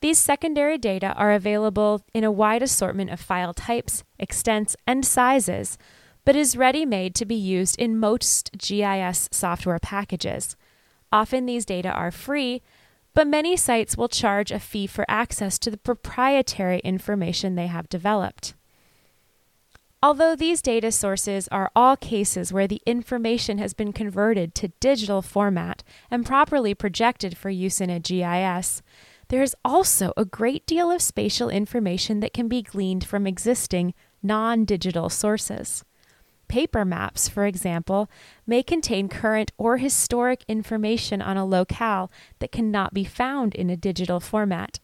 These 0.00 0.18
secondary 0.18 0.78
data 0.78 1.12
are 1.14 1.32
available 1.32 2.02
in 2.14 2.24
a 2.24 2.32
wide 2.32 2.62
assortment 2.62 3.10
of 3.10 3.20
file 3.20 3.52
types, 3.52 4.02
extents, 4.18 4.74
and 4.86 5.04
sizes, 5.04 5.76
but 6.24 6.36
is 6.36 6.56
ready 6.56 6.86
made 6.86 7.14
to 7.16 7.26
be 7.26 7.34
used 7.34 7.78
in 7.78 7.98
most 7.98 8.50
GIS 8.56 9.28
software 9.30 9.78
packages. 9.78 10.56
Often 11.12 11.46
these 11.46 11.66
data 11.66 11.90
are 11.90 12.10
free, 12.10 12.62
but 13.14 13.26
many 13.26 13.56
sites 13.56 13.96
will 13.96 14.08
charge 14.08 14.50
a 14.50 14.58
fee 14.58 14.86
for 14.86 15.04
access 15.08 15.58
to 15.58 15.70
the 15.70 15.76
proprietary 15.76 16.78
information 16.80 17.54
they 17.54 17.66
have 17.66 17.88
developed. 17.88 18.54
Although 20.02 20.34
these 20.34 20.62
data 20.62 20.92
sources 20.92 21.46
are 21.48 21.70
all 21.76 21.94
cases 21.94 22.54
where 22.54 22.66
the 22.66 22.80
information 22.86 23.58
has 23.58 23.74
been 23.74 23.92
converted 23.92 24.54
to 24.54 24.68
digital 24.80 25.20
format 25.20 25.82
and 26.10 26.24
properly 26.24 26.74
projected 26.74 27.36
for 27.36 27.50
use 27.50 27.82
in 27.82 27.90
a 27.90 28.00
GIS, 28.00 28.82
there 29.30 29.42
is 29.42 29.56
also 29.64 30.12
a 30.16 30.24
great 30.24 30.66
deal 30.66 30.90
of 30.90 31.00
spatial 31.00 31.48
information 31.48 32.18
that 32.20 32.34
can 32.34 32.48
be 32.48 32.62
gleaned 32.62 33.04
from 33.04 33.26
existing 33.26 33.94
non 34.22 34.64
digital 34.64 35.08
sources. 35.08 35.84
Paper 36.48 36.84
maps, 36.84 37.28
for 37.28 37.46
example, 37.46 38.10
may 38.44 38.60
contain 38.60 39.08
current 39.08 39.52
or 39.56 39.76
historic 39.76 40.44
information 40.48 41.22
on 41.22 41.36
a 41.36 41.46
locale 41.46 42.10
that 42.40 42.50
cannot 42.50 42.92
be 42.92 43.04
found 43.04 43.54
in 43.54 43.70
a 43.70 43.76
digital 43.76 44.18
format. 44.18 44.80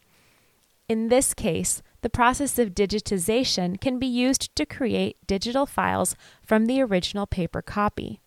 In 0.89 1.09
this 1.09 1.35
case, 1.35 1.83
the 2.03 2.09
process 2.09 2.57
of 2.61 2.71
digitization 2.73 3.81
can 3.81 3.99
be 3.99 4.07
used 4.07 4.55
to 4.55 4.65
create 4.65 5.17
digital 5.27 5.67
files 5.67 6.15
from 6.41 6.67
the 6.67 6.81
original 6.81 7.27
paper 7.27 7.63
copy. 7.63 8.21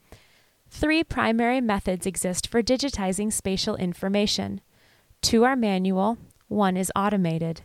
Three 0.70 1.02
primary 1.02 1.62
methods 1.62 2.06
exist 2.06 2.46
for 2.46 2.62
digitizing 2.62 3.32
spatial 3.32 3.78
information. 3.78 4.60
Two 5.22 5.44
are 5.44 5.56
manual, 5.56 6.18
one 6.48 6.78
is 6.78 6.92
automated. 6.96 7.62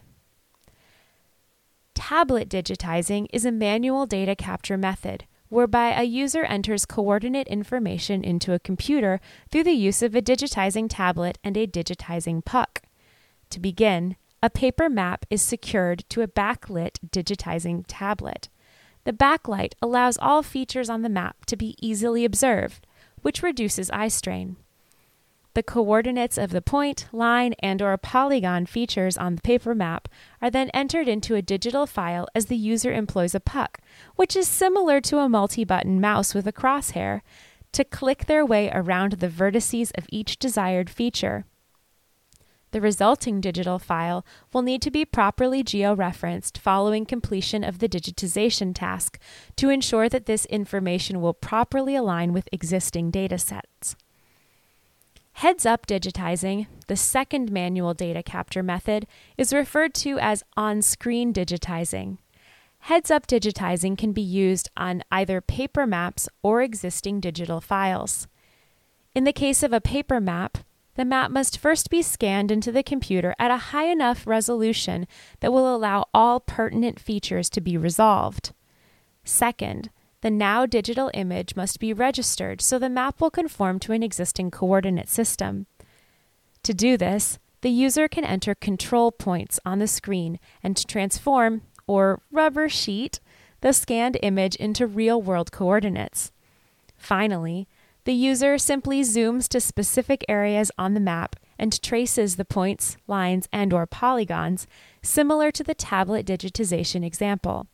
Tablet 1.94 2.48
digitizing 2.48 3.26
is 3.32 3.44
a 3.44 3.52
manual 3.52 4.06
data 4.06 4.34
capture 4.36 4.76
method 4.76 5.24
whereby 5.48 5.92
a 5.92 6.02
user 6.02 6.42
enters 6.44 6.84
coordinate 6.84 7.46
information 7.46 8.24
into 8.24 8.52
a 8.52 8.58
computer 8.58 9.20
through 9.50 9.62
the 9.62 9.72
use 9.72 10.02
of 10.02 10.14
a 10.14 10.20
digitizing 10.20 10.88
tablet 10.90 11.38
and 11.44 11.56
a 11.56 11.66
digitizing 11.66 12.44
puck. 12.44 12.82
To 13.50 13.60
begin, 13.60 14.16
a 14.42 14.50
paper 14.50 14.90
map 14.90 15.24
is 15.30 15.40
secured 15.40 16.04
to 16.08 16.22
a 16.22 16.28
backlit 16.28 16.98
digitizing 17.08 17.84
tablet. 17.86 18.48
The 19.04 19.12
backlight 19.12 19.74
allows 19.80 20.18
all 20.18 20.42
features 20.42 20.90
on 20.90 21.02
the 21.02 21.08
map 21.08 21.46
to 21.46 21.56
be 21.56 21.76
easily 21.80 22.24
observed, 22.24 22.86
which 23.22 23.42
reduces 23.42 23.90
eye 23.90 24.08
strain. 24.08 24.56
The 25.54 25.62
coordinates 25.62 26.36
of 26.36 26.50
the 26.50 26.60
point, 26.60 27.06
line, 27.12 27.54
and 27.60 27.80
or 27.80 27.96
polygon 27.96 28.66
features 28.66 29.16
on 29.16 29.36
the 29.36 29.42
paper 29.42 29.72
map 29.72 30.08
are 30.42 30.50
then 30.50 30.68
entered 30.70 31.06
into 31.06 31.36
a 31.36 31.42
digital 31.42 31.86
file 31.86 32.26
as 32.34 32.46
the 32.46 32.56
user 32.56 32.92
employs 32.92 33.36
a 33.36 33.40
puck, 33.40 33.78
which 34.16 34.34
is 34.34 34.48
similar 34.48 35.00
to 35.02 35.18
a 35.18 35.28
multi-button 35.28 36.00
mouse 36.00 36.34
with 36.34 36.48
a 36.48 36.52
crosshair, 36.52 37.20
to 37.70 37.84
click 37.84 38.26
their 38.26 38.44
way 38.44 38.68
around 38.72 39.12
the 39.12 39.28
vertices 39.28 39.92
of 39.96 40.06
each 40.08 40.40
desired 40.40 40.90
feature. 40.90 41.44
The 42.72 42.80
resulting 42.80 43.40
digital 43.40 43.78
file 43.78 44.26
will 44.52 44.62
need 44.62 44.82
to 44.82 44.90
be 44.90 45.04
properly 45.04 45.62
georeferenced 45.62 46.58
following 46.58 47.06
completion 47.06 47.62
of 47.62 47.78
the 47.78 47.88
digitization 47.88 48.74
task 48.74 49.20
to 49.54 49.70
ensure 49.70 50.08
that 50.08 50.26
this 50.26 50.46
information 50.46 51.20
will 51.20 51.34
properly 51.34 51.94
align 51.94 52.32
with 52.32 52.48
existing 52.50 53.12
datasets. 53.12 53.94
Heads 55.38 55.66
up 55.66 55.86
digitizing, 55.86 56.68
the 56.86 56.96
second 56.96 57.50
manual 57.50 57.92
data 57.92 58.22
capture 58.22 58.62
method, 58.62 59.06
is 59.36 59.52
referred 59.52 59.92
to 59.94 60.18
as 60.20 60.44
on 60.56 60.80
screen 60.80 61.32
digitizing. 61.32 62.18
Heads 62.78 63.10
up 63.10 63.26
digitizing 63.26 63.98
can 63.98 64.12
be 64.12 64.22
used 64.22 64.70
on 64.76 65.02
either 65.10 65.40
paper 65.40 65.86
maps 65.86 66.28
or 66.42 66.62
existing 66.62 67.18
digital 67.20 67.60
files. 67.60 68.28
In 69.12 69.24
the 69.24 69.32
case 69.32 69.64
of 69.64 69.72
a 69.72 69.80
paper 69.80 70.20
map, 70.20 70.58
the 70.94 71.04
map 71.04 71.32
must 71.32 71.58
first 71.58 71.90
be 71.90 72.00
scanned 72.00 72.52
into 72.52 72.70
the 72.70 72.84
computer 72.84 73.34
at 73.36 73.50
a 73.50 73.74
high 73.74 73.86
enough 73.86 74.28
resolution 74.28 75.06
that 75.40 75.52
will 75.52 75.74
allow 75.74 76.06
all 76.14 76.38
pertinent 76.38 77.00
features 77.00 77.50
to 77.50 77.60
be 77.60 77.76
resolved. 77.76 78.52
Second, 79.24 79.90
the 80.24 80.30
now 80.30 80.64
digital 80.64 81.10
image 81.12 81.54
must 81.54 81.78
be 81.78 81.92
registered 81.92 82.62
so 82.62 82.78
the 82.78 82.88
map 82.88 83.20
will 83.20 83.30
conform 83.30 83.78
to 83.78 83.92
an 83.92 84.02
existing 84.02 84.50
coordinate 84.50 85.10
system. 85.10 85.66
To 86.62 86.72
do 86.72 86.96
this, 86.96 87.38
the 87.60 87.68
user 87.68 88.08
can 88.08 88.24
enter 88.24 88.54
control 88.54 89.12
points 89.12 89.60
on 89.66 89.80
the 89.80 89.86
screen 89.86 90.40
and 90.62 90.88
transform, 90.88 91.60
or 91.86 92.22
rubber 92.32 92.70
sheet, 92.70 93.20
the 93.60 93.74
scanned 93.74 94.16
image 94.22 94.56
into 94.56 94.86
real 94.86 95.20
world 95.20 95.52
coordinates. 95.52 96.32
Finally, 96.96 97.68
the 98.04 98.14
user 98.14 98.56
simply 98.56 99.02
zooms 99.02 99.46
to 99.48 99.60
specific 99.60 100.24
areas 100.26 100.70
on 100.78 100.94
the 100.94 101.00
map 101.00 101.36
and 101.58 101.82
traces 101.82 102.36
the 102.36 102.46
points, 102.46 102.96
lines, 103.06 103.46
and 103.52 103.74
or 103.74 103.84
polygons 103.84 104.66
similar 105.02 105.50
to 105.50 105.62
the 105.62 105.74
tablet 105.74 106.24
digitization 106.24 107.04
example. 107.04 107.66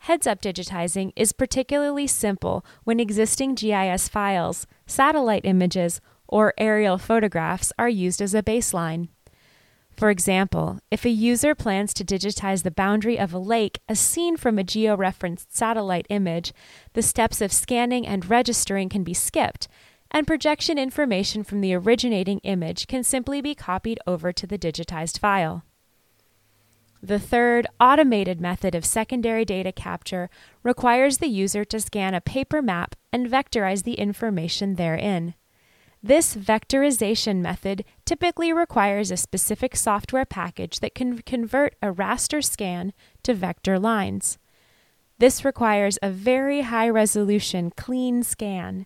Heads-up 0.00 0.40
digitizing 0.40 1.12
is 1.16 1.32
particularly 1.32 2.06
simple 2.06 2.64
when 2.84 3.00
existing 3.00 3.54
GIS 3.54 4.08
files, 4.08 4.66
satellite 4.86 5.44
images, 5.44 6.00
or 6.28 6.54
aerial 6.58 6.98
photographs 6.98 7.72
are 7.78 7.88
used 7.88 8.20
as 8.20 8.34
a 8.34 8.42
baseline. 8.42 9.08
For 9.96 10.10
example, 10.10 10.78
if 10.90 11.06
a 11.06 11.10
user 11.10 11.54
plans 11.54 11.94
to 11.94 12.04
digitize 12.04 12.62
the 12.62 12.70
boundary 12.70 13.18
of 13.18 13.32
a 13.32 13.38
lake 13.38 13.80
as 13.88 13.98
seen 13.98 14.36
from 14.36 14.58
a 14.58 14.64
georeferenced 14.64 15.46
satellite 15.48 16.06
image, 16.10 16.52
the 16.92 17.02
steps 17.02 17.40
of 17.40 17.52
scanning 17.52 18.06
and 18.06 18.28
registering 18.28 18.90
can 18.90 19.04
be 19.04 19.14
skipped, 19.14 19.68
and 20.10 20.26
projection 20.26 20.78
information 20.78 21.42
from 21.42 21.62
the 21.62 21.74
originating 21.74 22.40
image 22.40 22.86
can 22.86 23.02
simply 23.02 23.40
be 23.40 23.54
copied 23.54 23.98
over 24.06 24.32
to 24.32 24.46
the 24.46 24.58
digitized 24.58 25.18
file. 25.18 25.64
The 27.06 27.20
third, 27.20 27.68
automated 27.78 28.40
method 28.40 28.74
of 28.74 28.84
secondary 28.84 29.44
data 29.44 29.70
capture 29.70 30.28
requires 30.64 31.18
the 31.18 31.28
user 31.28 31.64
to 31.66 31.78
scan 31.78 32.14
a 32.14 32.20
paper 32.20 32.60
map 32.60 32.96
and 33.12 33.30
vectorize 33.30 33.84
the 33.84 33.94
information 33.94 34.74
therein. 34.74 35.34
This 36.02 36.34
vectorization 36.34 37.36
method 37.36 37.84
typically 38.04 38.52
requires 38.52 39.12
a 39.12 39.16
specific 39.16 39.76
software 39.76 40.24
package 40.24 40.80
that 40.80 40.96
can 40.96 41.22
convert 41.22 41.76
a 41.80 41.92
raster 41.92 42.42
scan 42.42 42.92
to 43.22 43.34
vector 43.34 43.78
lines. 43.78 44.38
This 45.20 45.44
requires 45.44 46.00
a 46.02 46.10
very 46.10 46.62
high 46.62 46.88
resolution, 46.88 47.70
clean 47.76 48.24
scan. 48.24 48.84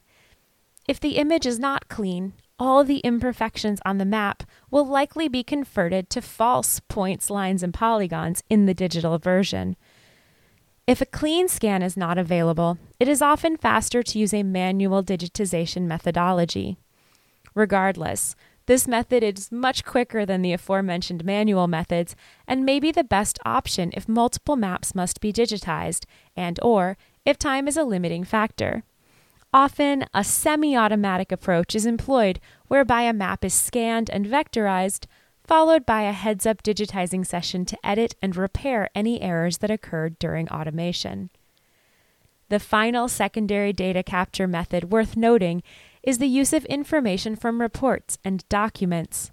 If 0.87 1.01
the 1.01 1.17
image 1.17 1.47
is 1.47 1.59
not 1.59 1.89
clean, 1.89 2.35
all 2.61 2.85
the 2.85 2.99
imperfections 2.99 3.81
on 3.87 3.97
the 3.97 4.05
map 4.05 4.43
will 4.71 4.87
likely 4.87 5.27
be 5.27 5.43
converted 5.43 6.11
to 6.11 6.21
false 6.21 6.79
points, 6.81 7.31
lines, 7.31 7.63
and 7.63 7.73
polygons 7.73 8.45
in 8.51 8.67
the 8.67 8.75
digital 8.75 9.19
version. 9.19 9.75
If 10.87 11.01
a 11.01 11.07
clean 11.07 11.49
scan 11.49 11.83
is 11.83 11.97
not 11.97 12.19
available, 12.19 12.79
it 12.99 13.09
is 13.09 13.23
often 13.23 13.57
faster 13.57 14.03
to 14.03 14.19
use 14.19 14.35
a 14.35 14.43
manual 14.43 15.03
digitization 15.03 15.83
methodology. 15.83 16.77
Regardless, 17.55 18.37
this 18.67 18.87
method 18.87 19.25
is 19.25 19.51
much 19.51 19.85
quicker 19.85 20.27
than 20.27 20.43
the 20.43 20.53
aforementioned 20.53 21.25
manual 21.25 21.67
methods 21.67 22.15
and 22.47 22.65
may 22.65 22.79
be 22.79 22.93
the 22.93 23.03
best 23.03 23.39
option 23.45 23.91
if 23.95 24.09
multiple 24.09 24.57
maps 24.57 24.95
must 24.95 25.21
be 25.21 25.33
digitized 25.33 26.05
and 26.37 26.61
or 26.63 26.97
if 27.25 27.39
time 27.39 27.67
is 27.67 27.77
a 27.77 27.85
limiting 27.85 28.23
factor. 28.23 28.85
Often, 29.53 30.05
a 30.15 30.23
semi-automatic 30.23 31.33
approach 31.33 31.75
is 31.75 31.85
employed 31.85 32.39
whereby 32.69 33.03
a 33.03 33.13
map 33.13 33.45
is 33.45 33.53
scanned 33.53 34.09
and 34.11 34.27
vectorized, 34.27 35.07
followed 35.43 35.85
by 35.85 36.03
a 36.03 36.13
heads-up 36.13 36.63
digitizing 36.63 37.27
session 37.27 37.65
to 37.65 37.87
edit 37.87 38.15
and 38.23 38.37
repair 38.37 38.89
any 38.95 39.21
errors 39.21 39.59
that 39.59 39.71
occurred 39.71 40.19
during 40.21 40.49
automation. 40.51 41.31
The 42.49 42.61
final 42.61 43.09
secondary 43.09 43.73
data 43.73 44.05
capture 44.05 44.47
method 44.47 44.93
worth 44.93 45.17
noting 45.17 45.63
is 46.03 46.19
the 46.19 46.27
use 46.27 46.53
of 46.53 46.65
information 46.67 47.35
from 47.35 47.61
reports 47.61 48.19
and 48.25 48.49
documents. 48.49 49.33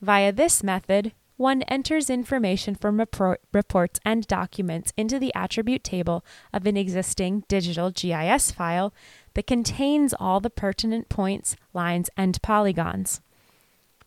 Via 0.00 0.32
this 0.32 0.64
method, 0.64 1.12
one 1.36 1.62
enters 1.62 2.10
information 2.10 2.74
from 2.74 2.98
report, 2.98 3.40
reports 3.52 4.00
and 4.04 4.26
documents 4.26 4.92
into 4.96 5.18
the 5.18 5.34
attribute 5.34 5.84
table 5.84 6.24
of 6.52 6.66
an 6.66 6.76
existing 6.76 7.44
digital 7.48 7.90
GIS 7.90 8.50
file 8.50 8.92
that 9.34 9.46
contains 9.46 10.14
all 10.18 10.40
the 10.40 10.50
pertinent 10.50 11.08
points, 11.08 11.56
lines, 11.72 12.10
and 12.16 12.40
polygons. 12.42 13.20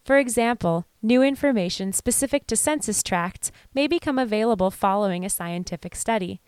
For 0.04 0.18
example, 0.18 0.86
New 1.06 1.22
information 1.22 1.94
specific 1.94 2.48
to 2.48 2.56
census 2.56 3.04
tracts 3.04 3.52
may 3.76 3.86
become 3.86 4.18
available 4.18 4.72
following 4.72 5.24
a 5.24 5.30
scientific 5.30 5.96
study. 5.96 6.42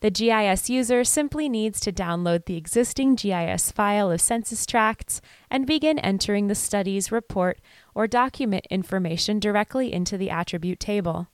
The 0.00 0.10
GIS 0.10 0.68
user 0.68 1.04
simply 1.04 1.48
needs 1.48 1.78
to 1.82 1.92
download 1.92 2.46
the 2.46 2.56
existing 2.56 3.14
GIS 3.14 3.70
file 3.70 4.10
of 4.10 4.20
census 4.20 4.66
tracts 4.66 5.20
and 5.48 5.68
begin 5.68 6.00
entering 6.00 6.48
the 6.48 6.56
study's 6.56 7.12
report 7.12 7.60
or 7.96 8.06
document 8.06 8.66
information 8.68 9.40
directly 9.40 9.90
into 9.90 10.18
the 10.18 10.28
attribute 10.28 10.78
table. 10.78 11.28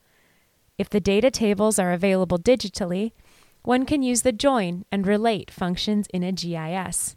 If 0.78 0.88
the 0.88 1.00
data 1.00 1.28
tables 1.28 1.76
are 1.76 1.92
available 1.92 2.38
digitally, 2.38 3.10
one 3.62 3.84
can 3.84 4.04
use 4.04 4.22
the 4.22 4.30
join 4.30 4.84
and 4.92 5.04
relate 5.04 5.50
functions 5.50 6.06
in 6.14 6.22
a 6.22 6.30
GIS. 6.30 7.16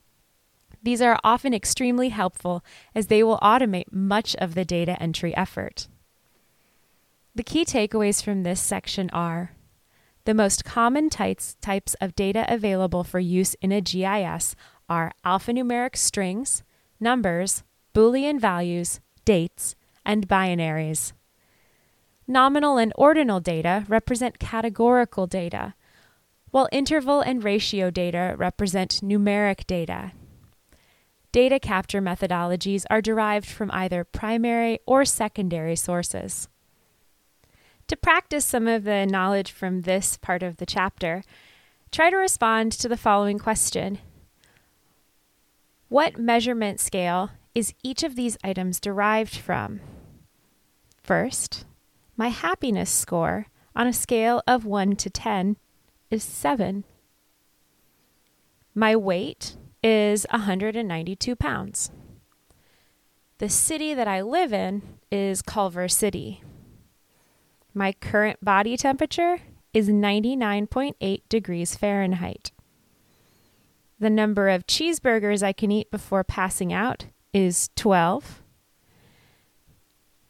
These 0.81 0.99
are 0.99 1.19
often 1.23 1.53
extremely 1.53 2.09
helpful 2.09 2.65
as 2.95 3.05
they 3.05 3.21
will 3.21 3.37
automate 3.37 3.91
much 3.91 4.35
of 4.37 4.55
the 4.55 4.65
data 4.65 4.99
entry 4.99 5.35
effort. 5.37 5.89
The 7.35 7.43
key 7.43 7.65
takeaways 7.65 8.23
from 8.23 8.41
this 8.41 8.59
section 8.59 9.11
are 9.11 9.51
the 10.25 10.33
most 10.33 10.65
common 10.65 11.11
types, 11.11 11.55
types 11.61 11.93
of 12.01 12.15
data 12.15 12.45
available 12.47 13.03
for 13.03 13.19
use 13.19 13.53
in 13.61 13.71
a 13.71 13.79
GIS 13.79 14.55
are 14.89 15.11
alphanumeric 15.23 15.95
strings, 15.95 16.63
numbers, 16.99 17.63
Boolean 17.93 18.39
values, 18.39 19.01
dates, 19.25 19.75
and 20.05 20.27
binaries. 20.27 21.11
Nominal 22.27 22.77
and 22.77 22.93
ordinal 22.95 23.39
data 23.39 23.85
represent 23.87 24.39
categorical 24.39 25.27
data, 25.27 25.73
while 26.51 26.69
interval 26.71 27.21
and 27.21 27.43
ratio 27.43 27.91
data 27.91 28.33
represent 28.37 29.01
numeric 29.03 29.67
data. 29.67 30.11
Data 31.31 31.59
capture 31.59 32.01
methodologies 32.01 32.85
are 32.89 33.01
derived 33.01 33.45
from 33.45 33.69
either 33.71 34.05
primary 34.05 34.79
or 34.85 35.03
secondary 35.03 35.75
sources. 35.75 36.47
To 37.87 37.97
practice 37.97 38.45
some 38.45 38.67
of 38.67 38.85
the 38.85 39.05
knowledge 39.05 39.51
from 39.51 39.81
this 39.81 40.17
part 40.17 40.41
of 40.41 40.57
the 40.57 40.65
chapter, 40.65 41.23
try 41.91 42.09
to 42.09 42.15
respond 42.15 42.71
to 42.71 42.87
the 42.87 42.97
following 42.97 43.37
question 43.37 43.99
What 45.89 46.17
measurement 46.17 46.79
scale 46.79 47.31
is 47.55 47.73
each 47.81 48.03
of 48.03 48.15
these 48.15 48.37
items 48.43 48.81
derived 48.81 49.35
from? 49.35 49.79
First, 51.01 51.65
my 52.17 52.27
happiness 52.27 52.89
score 52.89 53.47
on 53.75 53.87
a 53.87 53.93
scale 53.93 54.43
of 54.45 54.65
1 54.65 54.97
to 54.97 55.09
10 55.09 55.57
is 56.11 56.23
7. 56.23 56.83
My 58.75 58.95
weight 58.95 59.55
is 59.81 60.25
192 60.31 61.35
pounds. 61.35 61.91
The 63.37 63.49
city 63.49 63.93
that 63.93 64.07
I 64.07 64.21
live 64.21 64.51
in 64.51 64.81
is 65.11 65.41
Culver 65.41 65.87
City. 65.87 66.41
My 67.73 67.93
current 67.93 68.43
body 68.43 68.77
temperature 68.77 69.39
is 69.73 69.89
99.8 69.89 71.21
degrees 71.29 71.75
Fahrenheit. 71.75 72.51
The 73.99 74.09
number 74.09 74.49
of 74.49 74.67
cheeseburgers 74.67 75.43
I 75.43 75.53
can 75.53 75.71
eat 75.71 75.91
before 75.91 76.23
passing 76.23 76.73
out 76.73 77.05
is 77.35 77.69
12. 77.75 78.41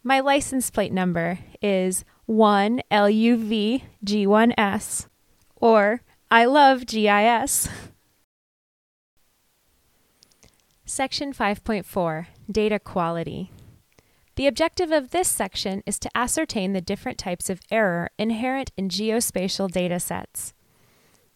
My 0.03 0.19
license 0.19 0.69
plate 0.71 0.91
number 0.91 1.37
is 1.61 2.03
1LUVG1S, 2.27 5.07
or 5.55 6.01
I 6.31 6.45
love 6.45 6.87
GIS. 6.87 7.69
Section 10.83 11.31
5.4 11.31 12.25
Data 12.51 12.79
Quality. 12.79 13.51
The 14.35 14.47
objective 14.47 14.91
of 14.91 15.11
this 15.11 15.27
section 15.27 15.83
is 15.85 15.99
to 15.99 16.09
ascertain 16.15 16.73
the 16.73 16.81
different 16.81 17.19
types 17.19 17.51
of 17.51 17.61
error 17.69 18.09
inherent 18.17 18.71
in 18.75 18.89
geospatial 18.89 19.69
data 19.69 19.99
sets. 19.99 20.55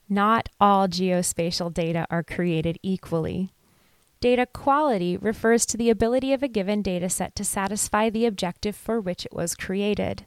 Not 0.09 0.49
all 0.59 0.87
geospatial 0.87 1.71
data 1.71 2.07
are 2.09 2.23
created 2.23 2.79
equally. 2.81 3.53
Data 4.21 4.45
quality 4.45 5.15
refers 5.15 5.65
to 5.65 5.77
the 5.77 5.89
ability 5.89 6.33
of 6.33 6.43
a 6.43 6.49
given 6.49 6.83
dataset 6.83 7.33
to 7.35 7.45
satisfy 7.45 8.09
the 8.09 8.25
objective 8.25 8.75
for 8.75 8.99
which 8.99 9.25
it 9.25 9.33
was 9.33 9.55
created. 9.55 10.25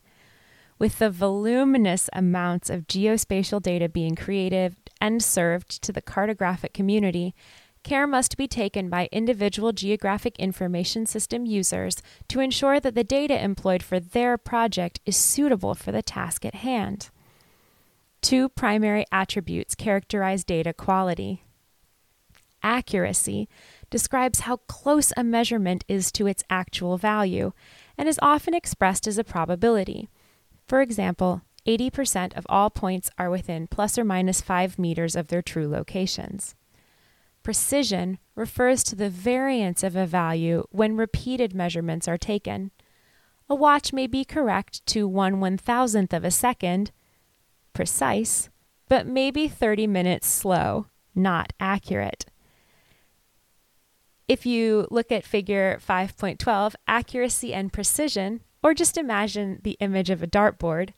With 0.78 0.98
the 0.98 1.10
voluminous 1.10 2.08
amounts 2.14 2.70
of 2.70 2.86
geospatial 2.86 3.60
data 3.60 3.90
being 3.90 4.16
created 4.16 4.76
and 4.98 5.22
served 5.22 5.82
to 5.82 5.92
the 5.92 6.00
cartographic 6.00 6.72
community, 6.72 7.34
care 7.82 8.06
must 8.06 8.38
be 8.38 8.48
taken 8.48 8.88
by 8.88 9.10
individual 9.12 9.72
geographic 9.72 10.38
information 10.38 11.04
system 11.04 11.44
users 11.44 12.02
to 12.28 12.40
ensure 12.40 12.80
that 12.80 12.94
the 12.94 13.04
data 13.04 13.44
employed 13.44 13.82
for 13.82 14.00
their 14.00 14.38
project 14.38 15.00
is 15.04 15.18
suitable 15.18 15.74
for 15.74 15.92
the 15.92 16.02
task 16.02 16.46
at 16.46 16.54
hand. 16.54 17.10
Two 18.22 18.48
primary 18.48 19.04
attributes 19.12 19.74
characterize 19.74 20.44
data 20.44 20.72
quality. 20.72 21.42
Accuracy 22.62 23.48
describes 23.92 24.40
how 24.40 24.56
close 24.56 25.12
a 25.16 25.22
measurement 25.22 25.84
is 25.86 26.10
to 26.10 26.26
its 26.26 26.42
actual 26.50 26.96
value 26.96 27.52
and 27.96 28.08
is 28.08 28.18
often 28.20 28.54
expressed 28.54 29.06
as 29.06 29.18
a 29.18 29.22
probability. 29.22 30.08
For 30.66 30.80
example, 30.80 31.42
80% 31.66 32.36
of 32.36 32.46
all 32.48 32.70
points 32.70 33.10
are 33.18 33.30
within 33.30 33.68
plus 33.68 33.96
or 33.96 34.04
minus 34.04 34.40
5 34.40 34.78
meters 34.78 35.14
of 35.14 35.28
their 35.28 35.42
true 35.42 35.68
locations. 35.68 36.56
Precision 37.42 38.18
refers 38.34 38.82
to 38.84 38.96
the 38.96 39.10
variance 39.10 39.82
of 39.82 39.94
a 39.94 40.06
value 40.06 40.64
when 40.70 40.96
repeated 40.96 41.54
measurements 41.54 42.08
are 42.08 42.18
taken. 42.18 42.70
A 43.48 43.54
watch 43.54 43.92
may 43.92 44.06
be 44.06 44.24
correct 44.24 44.84
to 44.86 45.06
one 45.06 45.38
one 45.38 45.58
thousandth 45.58 46.14
of 46.14 46.24
a 46.24 46.30
second, 46.30 46.92
precise, 47.74 48.48
but 48.88 49.06
maybe 49.06 49.48
30 49.48 49.86
minutes 49.86 50.28
slow, 50.28 50.86
not 51.14 51.52
accurate. 51.60 52.24
If 54.32 54.46
you 54.46 54.88
look 54.90 55.12
at 55.12 55.26
figure 55.26 55.78
5.12, 55.86 56.74
accuracy 56.88 57.52
and 57.52 57.70
precision, 57.70 58.40
or 58.62 58.72
just 58.72 58.96
imagine 58.96 59.60
the 59.62 59.76
image 59.78 60.08
of 60.08 60.22
a 60.22 60.26
dartboard, 60.26 60.94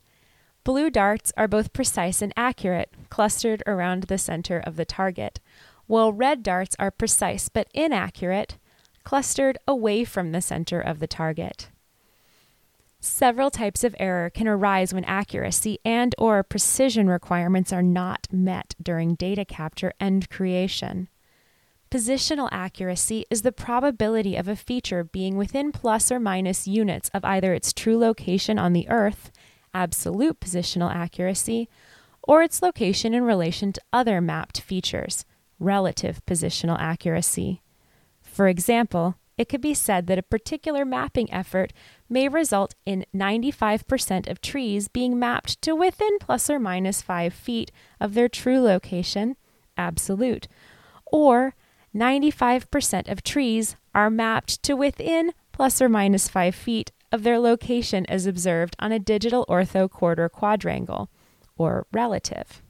blue 0.63 0.89
darts 0.89 1.33
are 1.35 1.49
both 1.49 1.73
precise 1.73 2.21
and 2.21 2.31
accurate, 2.37 2.93
clustered 3.09 3.61
around 3.67 4.03
the 4.03 4.17
center 4.17 4.59
of 4.59 4.77
the 4.77 4.85
target, 4.85 5.41
while 5.85 6.13
red 6.13 6.43
darts 6.43 6.77
are 6.79 6.89
precise 6.89 7.49
but 7.49 7.67
inaccurate, 7.73 8.57
clustered 9.03 9.57
away 9.67 10.05
from 10.05 10.31
the 10.31 10.39
center 10.39 10.79
of 10.79 10.99
the 10.99 11.07
target. 11.07 11.67
Several 13.01 13.51
types 13.51 13.83
of 13.83 13.97
error 13.99 14.29
can 14.29 14.47
arise 14.47 14.93
when 14.93 15.03
accuracy 15.03 15.79
and 15.83 16.15
or 16.17 16.41
precision 16.41 17.09
requirements 17.09 17.73
are 17.73 17.83
not 17.83 18.27
met 18.31 18.75
during 18.81 19.15
data 19.15 19.43
capture 19.43 19.91
and 19.99 20.29
creation. 20.29 21.09
Positional 21.95 22.49
accuracy 22.51 23.25
is 23.29 23.41
the 23.41 23.53
probability 23.53 24.35
of 24.35 24.49
a 24.49 24.55
feature 24.57 25.05
being 25.05 25.37
within 25.37 25.71
plus 25.71 26.11
or 26.11 26.19
minus 26.19 26.67
units 26.67 27.09
of 27.13 27.23
either 27.23 27.53
its 27.53 27.71
true 27.71 27.97
location 27.97 28.59
on 28.59 28.73
the 28.73 28.85
Earth, 28.89 29.31
absolute 29.73 30.41
positional 30.41 30.93
accuracy, 30.93 31.69
or 32.21 32.43
its 32.43 32.61
location 32.61 33.13
in 33.13 33.23
relation 33.23 33.71
to 33.71 33.81
other 33.93 34.19
mapped 34.19 34.59
features, 34.59 35.23
relative 35.57 36.19
positional 36.25 36.77
accuracy. 36.77 37.61
For 38.21 38.49
example, 38.49 39.15
it 39.37 39.47
could 39.47 39.61
be 39.61 39.73
said 39.73 40.07
that 40.07 40.19
a 40.19 40.23
particular 40.23 40.83
mapping 40.83 41.31
effort 41.31 41.71
may 42.09 42.27
result 42.27 42.75
in 42.85 43.05
95% 43.15 44.29
of 44.29 44.41
trees 44.41 44.89
being 44.89 45.17
mapped 45.17 45.61
to 45.61 45.73
within 45.73 46.19
plus 46.19 46.49
or 46.49 46.59
minus 46.59 47.01
5 47.01 47.33
feet 47.33 47.71
of 48.01 48.15
their 48.15 48.27
true 48.27 48.59
location, 48.59 49.37
absolute, 49.77 50.49
or 51.05 51.55
95% 51.95 53.09
of 53.09 53.23
trees 53.23 53.77
are 53.93 54.09
mapped 54.09 54.61
to 54.63 54.75
within 54.75 55.31
plus 55.53 55.81
or 55.81 55.87
minus 55.87 56.27
5 56.27 56.53
feet 56.53 56.91
of 57.11 57.23
their 57.23 57.39
location 57.39 58.05
as 58.07 58.25
observed 58.25 58.75
on 58.79 58.91
a 58.91 58.99
digital 58.99 59.45
ortho 59.47 59.89
quarter 59.89 60.27
quadrangle, 60.27 61.09
or 61.57 61.87
relative. 61.93 62.61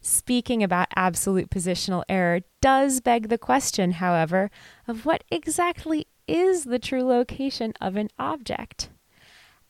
Speaking 0.00 0.62
about 0.62 0.86
absolute 0.94 1.50
positional 1.50 2.04
error 2.08 2.42
does 2.60 3.00
beg 3.00 3.28
the 3.28 3.38
question, 3.38 3.92
however, 3.92 4.50
of 4.86 5.04
what 5.04 5.24
exactly 5.30 6.06
is 6.28 6.64
the 6.64 6.78
true 6.78 7.02
location 7.02 7.72
of 7.80 7.96
an 7.96 8.08
object. 8.18 8.90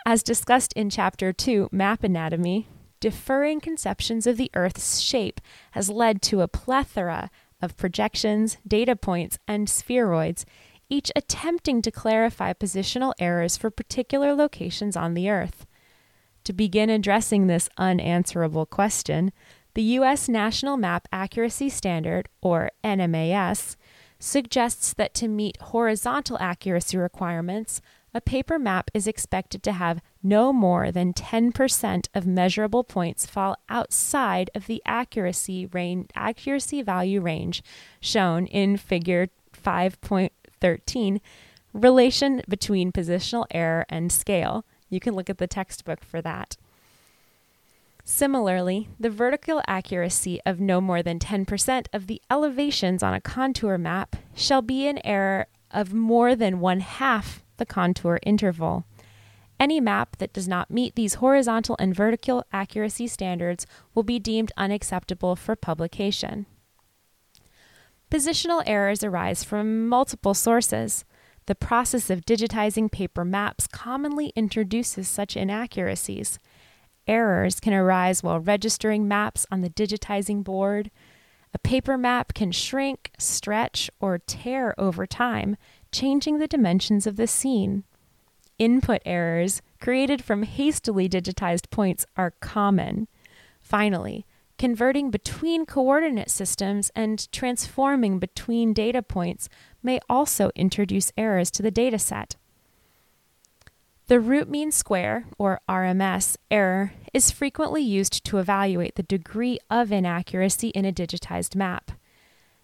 As 0.05 0.23
discussed 0.23 0.75
in 0.75 0.91
Chapter 0.91 1.33
2, 1.33 1.71
Map 1.73 2.05
Anatomy, 2.05 2.69
differing 3.01 3.61
conceptions 3.61 4.27
of 4.27 4.37
the 4.37 4.51
Earth's 4.55 5.01
shape 5.01 5.41
has 5.71 5.89
led 5.89 6.21
to 6.23 6.43
a 6.43 6.49
plethora 6.49 7.31
of 7.61 7.77
projections, 7.77 8.59
data 8.67 8.97
points, 8.97 9.39
and 9.47 9.69
spheroids, 9.69 10.45
each 10.89 11.13
attempting 11.15 11.83
to 11.83 11.91
clarify 11.91 12.53
positional 12.53 13.13
errors 13.19 13.57
for 13.57 13.71
particular 13.71 14.35
locations 14.35 14.97
on 14.97 15.15
the 15.15 15.29
Earth. 15.29 15.67
To 16.45 16.53
begin 16.53 16.89
addressing 16.89 17.47
this 17.47 17.69
unanswerable 17.77 18.65
question, 18.65 19.33
the 19.75 19.83
U.S. 19.83 20.29
National 20.29 20.77
Map 20.77 21.07
Accuracy 21.13 21.69
Standard, 21.69 22.29
or 22.41 22.71
NMAS, 22.83 23.77
suggests 24.19 24.93
that 24.95 25.15
to 25.15 25.29
meet 25.29 25.61
horizontal 25.61 26.39
accuracy 26.41 26.97
requirements, 26.97 27.81
a 28.15 28.21
paper 28.21 28.59
map 28.59 28.91
is 28.95 29.07
expected 29.07 29.63
to 29.63 29.73
have 29.73 30.01
no 30.23 30.53
more 30.53 30.91
than 30.91 31.13
10% 31.13 32.09
of 32.15 32.27
measurable 32.27 32.83
points 32.83 33.27
fall 33.27 33.57
outside 33.69 34.51
of 34.55 34.67
the 34.67 34.83
accuracy 34.87 35.67
range 35.67 36.09
accuracy 36.15 36.83
value 36.83 37.21
range 37.21 37.63
shown 38.01 38.47
in 38.47 38.77
figure 38.77 39.29
5.13 39.53 41.21
relation 41.73 42.43
between 42.49 42.93
positional 42.93 43.47
error 43.51 43.85
and 43.89 44.11
scale. 44.11 44.65
You 44.89 45.01
can 45.01 45.15
look 45.15 45.29
at 45.29 45.39
the 45.39 45.47
textbook 45.47 46.03
for 46.03 46.23
that. 46.23 46.57
Similarly, 48.05 48.89
the 48.99 49.11
vertical 49.11 49.61
accuracy 49.67 50.41
of 50.47 50.61
no 50.61 50.81
more 50.81 51.03
than 51.03 51.19
10% 51.19 51.87
of 51.93 52.07
the 52.07 52.23
elevations 52.31 53.03
on 53.03 53.13
a 53.13 53.21
contour 53.21 53.77
map 53.77 54.17
shall 54.35 54.63
be 54.63 54.87
an 54.87 54.99
error 55.05 55.47
of 55.71 55.93
more 55.93 56.35
than 56.35 56.59
one 56.59 56.81
half 56.81 57.45
the 57.59 57.67
contour 57.67 58.19
interval. 58.23 58.85
Any 59.61 59.81
map 59.81 60.17
that 60.19 60.33
does 60.33 60.49
not 60.49 60.71
meet 60.71 60.95
these 60.95 61.15
horizontal 61.15 61.77
and 61.79 61.95
vertical 61.95 62.45
accuracy 62.53 63.07
standards 63.09 63.67
will 63.95 64.05
be 64.05 64.19
deemed 64.19 64.53
unacceptable 64.57 65.37
for 65.37 65.57
publication. 65.57 66.47
Positional 68.11 68.63
errors 68.67 69.05
arise 69.05 69.45
from 69.45 69.89
multiple 69.89 70.33
sources. 70.33 71.05
The 71.47 71.55
process 71.55 72.09
of 72.09 72.25
digitizing 72.25 72.91
paper 72.91 73.25
maps 73.25 73.67
commonly 73.67 74.33
introduces 74.37 75.09
such 75.09 75.37
inaccuracies. 75.37 76.39
Errors 77.07 77.59
can 77.59 77.73
arise 77.73 78.23
while 78.23 78.39
registering 78.39 79.09
maps 79.09 79.45
on 79.51 79.63
the 79.63 79.71
digitizing 79.71 80.45
board. 80.45 80.91
A 81.59 81.69
paper 81.69 81.99
map 81.99 82.35
can 82.35 82.53
shrink, 82.53 83.11
stretch, 83.19 83.91
or 83.99 84.21
tear 84.21 84.77
over 84.79 85.09
time, 85.09 85.57
changing 85.91 86.39
the 86.39 86.47
dimensions 86.47 87.05
of 87.05 87.17
the 87.17 87.27
scene. 87.27 87.83
Input 88.61 89.03
errors 89.05 89.61
created 89.81 90.23
from 90.23 90.45
hastily 90.45 91.09
digitized 91.09 91.69
points 91.71 92.07
are 92.17 92.31
common. 92.39 93.09
Finally, 93.61 94.25
converting 94.57 95.11
between 95.11 95.67
coordinate 95.67 96.31
systems 96.31 96.93
and 96.95 97.31
transforming 97.33 98.21
between 98.21 98.73
data 98.73 99.03
points 99.03 99.49
may 99.83 99.99
also 100.09 100.53
introduce 100.55 101.11
errors 101.17 101.51
to 101.51 101.61
the 101.61 101.73
dataset. 101.73 102.37
The 104.09 104.21
root 104.21 104.49
mean 104.49 104.73
square, 104.73 105.27
or 105.37 105.61
RMS, 105.69 106.39
error 106.51 106.93
is 107.13 107.31
frequently 107.31 107.83
used 107.83 108.25
to 108.25 108.39
evaluate 108.39 108.95
the 108.95 109.03
degree 109.03 109.59
of 109.69 109.93
inaccuracy 109.93 110.69
in 110.69 110.87
a 110.87 110.93
digitized 110.93 111.55
map. 111.55 111.93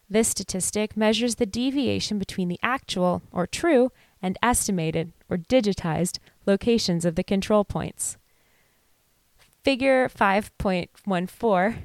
This 0.08 0.28
statistic 0.28 0.96
measures 0.96 1.34
the 1.34 1.44
deviation 1.44 2.18
between 2.18 2.48
the 2.48 2.58
actual, 2.62 3.22
or 3.30 3.46
true, 3.46 3.92
and 4.22 4.38
estimated, 4.42 5.12
or 5.28 5.36
digitized, 5.36 6.18
locations 6.46 7.04
of 7.04 7.14
the 7.14 7.22
control 7.22 7.62
points. 7.62 8.16
Figure 9.62 10.08
5.14 10.08 11.76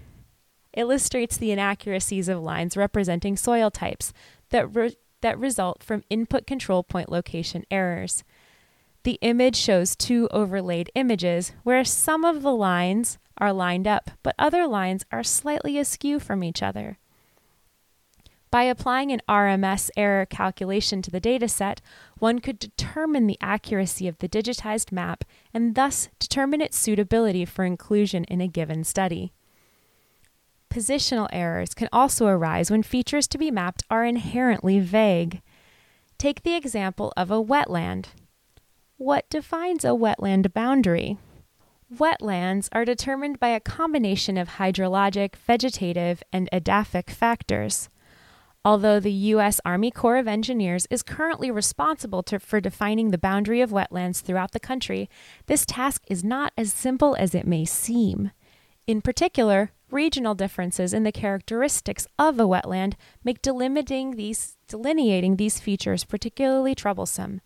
illustrates 0.77 1.35
the 1.35 1.51
inaccuracies 1.51 2.29
of 2.29 2.39
lines 2.39 2.77
representing 2.77 3.35
soil 3.35 3.69
types 3.69 4.13
that, 4.51 4.73
re- 4.73 4.95
that 5.19 5.37
result 5.37 5.83
from 5.83 6.05
input 6.09 6.47
control 6.47 6.81
point 6.81 7.11
location 7.11 7.65
errors. 7.69 8.23
The 9.09 9.17
image 9.23 9.55
shows 9.55 9.95
two 9.95 10.29
overlaid 10.29 10.91
images 10.93 11.53
where 11.63 11.83
some 11.83 12.23
of 12.23 12.43
the 12.43 12.53
lines 12.53 13.17
are 13.39 13.51
lined 13.51 13.87
up, 13.87 14.11
but 14.21 14.35
other 14.37 14.67
lines 14.67 15.03
are 15.11 15.23
slightly 15.23 15.79
askew 15.79 16.19
from 16.19 16.43
each 16.43 16.61
other. 16.61 16.99
By 18.51 18.65
applying 18.65 19.11
an 19.11 19.23
RMS 19.27 19.89
error 19.97 20.27
calculation 20.27 21.01
to 21.01 21.09
the 21.09 21.19
dataset, 21.19 21.79
one 22.19 22.37
could 22.37 22.59
determine 22.59 23.25
the 23.25 23.39
accuracy 23.41 24.07
of 24.07 24.19
the 24.19 24.29
digitized 24.29 24.91
map 24.91 25.23
and 25.55 25.73
thus 25.73 26.09
determine 26.19 26.61
its 26.61 26.77
suitability 26.77 27.45
for 27.45 27.65
inclusion 27.65 28.25
in 28.25 28.41
a 28.41 28.47
given 28.47 28.83
study. 28.83 29.33
Positional 30.69 31.27
errors 31.33 31.73
can 31.73 31.89
also 31.91 32.27
arise 32.27 32.69
when 32.69 32.83
features 32.83 33.27
to 33.29 33.39
be 33.39 33.49
mapped 33.49 33.81
are 33.89 34.05
inherently 34.05 34.79
vague. 34.79 35.41
Take 36.19 36.43
the 36.43 36.53
example 36.53 37.11
of 37.17 37.31
a 37.31 37.43
wetland. 37.43 38.09
What 38.99 39.29
defines 39.29 39.85
a 39.85 39.95
wetland 39.95 40.53
boundary? 40.53 41.19
Wetlands 41.89 42.67
are 42.73 42.83
determined 42.83 43.39
by 43.39 43.47
a 43.47 43.61
combination 43.61 44.37
of 44.37 44.49
hydrologic, 44.49 45.37
vegetative, 45.37 46.21
and 46.33 46.49
edaphic 46.51 47.09
factors. 47.09 47.87
Although 48.65 48.99
the 48.99 49.13
U.S. 49.13 49.61
Army 49.63 49.89
Corps 49.89 50.17
of 50.17 50.27
Engineers 50.27 50.85
is 50.89 51.01
currently 51.01 51.49
responsible 51.49 52.23
to, 52.23 52.39
for 52.39 52.59
defining 52.59 53.11
the 53.11 53.17
boundary 53.17 53.61
of 53.61 53.71
wetlands 53.71 54.19
throughout 54.19 54.51
the 54.51 54.59
country, 54.59 55.09
this 55.45 55.65
task 55.65 56.03
is 56.09 56.21
not 56.21 56.51
as 56.57 56.73
simple 56.73 57.15
as 57.15 57.33
it 57.33 57.47
may 57.47 57.63
seem. 57.63 58.31
In 58.85 59.01
particular, 59.01 59.71
regional 59.89 60.35
differences 60.35 60.93
in 60.93 61.03
the 61.03 61.13
characteristics 61.13 62.05
of 62.19 62.37
a 62.37 62.43
wetland 62.43 62.95
make 63.23 63.41
delimiting 63.41 64.17
these, 64.17 64.57
delineating 64.67 65.37
these 65.37 65.57
features 65.57 66.03
particularly 66.03 66.75
troublesome. 66.75 67.39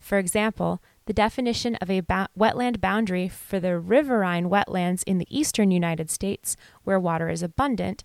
For 0.00 0.18
example, 0.18 0.82
the 1.06 1.12
definition 1.12 1.74
of 1.76 1.90
a 1.90 2.00
ba- 2.00 2.28
wetland 2.38 2.80
boundary 2.80 3.28
for 3.28 3.60
the 3.60 3.78
riverine 3.78 4.48
wetlands 4.48 5.04
in 5.06 5.18
the 5.18 5.26
eastern 5.28 5.70
United 5.70 6.10
States, 6.10 6.56
where 6.84 7.00
water 7.00 7.28
is 7.28 7.42
abundant, 7.42 8.04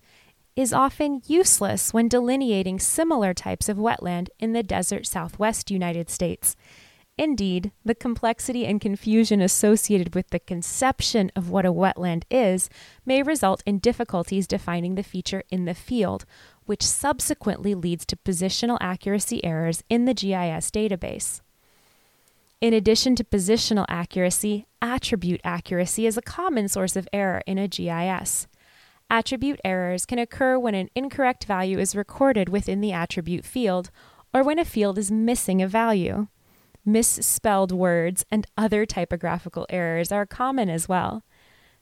is 0.56 0.72
often 0.72 1.22
useless 1.26 1.94
when 1.94 2.08
delineating 2.08 2.78
similar 2.78 3.32
types 3.32 3.68
of 3.68 3.76
wetland 3.76 4.28
in 4.38 4.52
the 4.52 4.62
desert 4.62 5.06
southwest 5.06 5.70
United 5.70 6.10
States. 6.10 6.56
Indeed, 7.16 7.72
the 7.84 7.94
complexity 7.94 8.64
and 8.64 8.80
confusion 8.80 9.42
associated 9.42 10.14
with 10.14 10.28
the 10.30 10.40
conception 10.40 11.30
of 11.36 11.50
what 11.50 11.66
a 11.66 11.72
wetland 11.72 12.24
is 12.30 12.70
may 13.04 13.22
result 13.22 13.62
in 13.66 13.78
difficulties 13.78 14.46
defining 14.46 14.94
the 14.94 15.02
feature 15.02 15.42
in 15.50 15.66
the 15.66 15.74
field, 15.74 16.24
which 16.64 16.82
subsequently 16.82 17.74
leads 17.74 18.06
to 18.06 18.16
positional 18.16 18.78
accuracy 18.80 19.44
errors 19.44 19.82
in 19.90 20.06
the 20.06 20.14
GIS 20.14 20.70
database. 20.70 21.42
In 22.60 22.74
addition 22.74 23.16
to 23.16 23.24
positional 23.24 23.86
accuracy, 23.88 24.66
attribute 24.82 25.40
accuracy 25.42 26.06
is 26.06 26.18
a 26.18 26.22
common 26.22 26.68
source 26.68 26.94
of 26.94 27.08
error 27.10 27.40
in 27.46 27.56
a 27.56 27.66
GIS. 27.66 28.48
Attribute 29.08 29.58
errors 29.64 30.04
can 30.04 30.18
occur 30.18 30.58
when 30.58 30.74
an 30.74 30.90
incorrect 30.94 31.44
value 31.44 31.78
is 31.78 31.96
recorded 31.96 32.50
within 32.50 32.82
the 32.82 32.92
attribute 32.92 33.46
field 33.46 33.90
or 34.34 34.42
when 34.42 34.58
a 34.58 34.64
field 34.66 34.98
is 34.98 35.10
missing 35.10 35.62
a 35.62 35.66
value. 35.66 36.26
Misspelled 36.84 37.72
words 37.72 38.26
and 38.30 38.46
other 38.58 38.84
typographical 38.84 39.66
errors 39.70 40.12
are 40.12 40.26
common 40.26 40.68
as 40.68 40.86
well. 40.86 41.24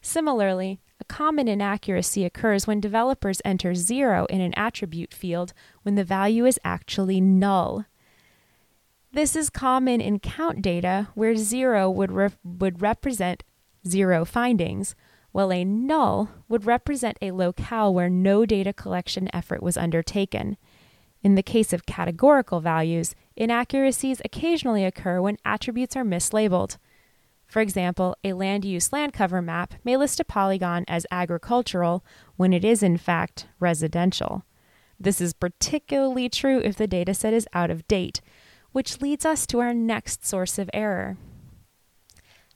Similarly, 0.00 0.80
a 1.00 1.04
common 1.04 1.48
inaccuracy 1.48 2.24
occurs 2.24 2.68
when 2.68 2.80
developers 2.80 3.42
enter 3.44 3.74
zero 3.74 4.26
in 4.26 4.40
an 4.40 4.54
attribute 4.56 5.12
field 5.12 5.52
when 5.82 5.96
the 5.96 6.04
value 6.04 6.46
is 6.46 6.60
actually 6.62 7.20
null. 7.20 7.84
This 9.10 9.34
is 9.34 9.48
common 9.48 10.00
in 10.00 10.18
count 10.18 10.60
data 10.60 11.08
where 11.14 11.34
zero 11.34 11.90
would, 11.90 12.12
re- 12.12 12.30
would 12.44 12.82
represent 12.82 13.42
zero 13.86 14.24
findings, 14.24 14.94
while 15.32 15.52
a 15.52 15.64
null 15.64 16.30
would 16.48 16.66
represent 16.66 17.16
a 17.22 17.30
locale 17.30 17.92
where 17.92 18.10
no 18.10 18.44
data 18.44 18.72
collection 18.72 19.34
effort 19.34 19.62
was 19.62 19.76
undertaken. 19.76 20.56
In 21.22 21.34
the 21.34 21.42
case 21.42 21.72
of 21.72 21.86
categorical 21.86 22.60
values, 22.60 23.14
inaccuracies 23.34 24.20
occasionally 24.24 24.84
occur 24.84 25.20
when 25.20 25.38
attributes 25.44 25.96
are 25.96 26.04
mislabeled. 26.04 26.76
For 27.46 27.60
example, 27.60 28.14
a 28.22 28.34
land 28.34 28.64
use 28.64 28.92
land 28.92 29.14
cover 29.14 29.40
map 29.40 29.74
may 29.84 29.96
list 29.96 30.20
a 30.20 30.24
polygon 30.24 30.84
as 30.86 31.06
agricultural 31.10 32.04
when 32.36 32.52
it 32.52 32.64
is 32.64 32.82
in 32.82 32.98
fact 32.98 33.46
residential. 33.58 34.44
This 35.00 35.20
is 35.20 35.32
particularly 35.32 36.28
true 36.28 36.58
if 36.58 36.76
the 36.76 36.88
dataset 36.88 37.32
is 37.32 37.48
out 37.54 37.70
of 37.70 37.88
date, 37.88 38.20
which 38.72 39.00
leads 39.00 39.24
us 39.24 39.46
to 39.46 39.60
our 39.60 39.74
next 39.74 40.26
source 40.26 40.58
of 40.58 40.70
error. 40.72 41.16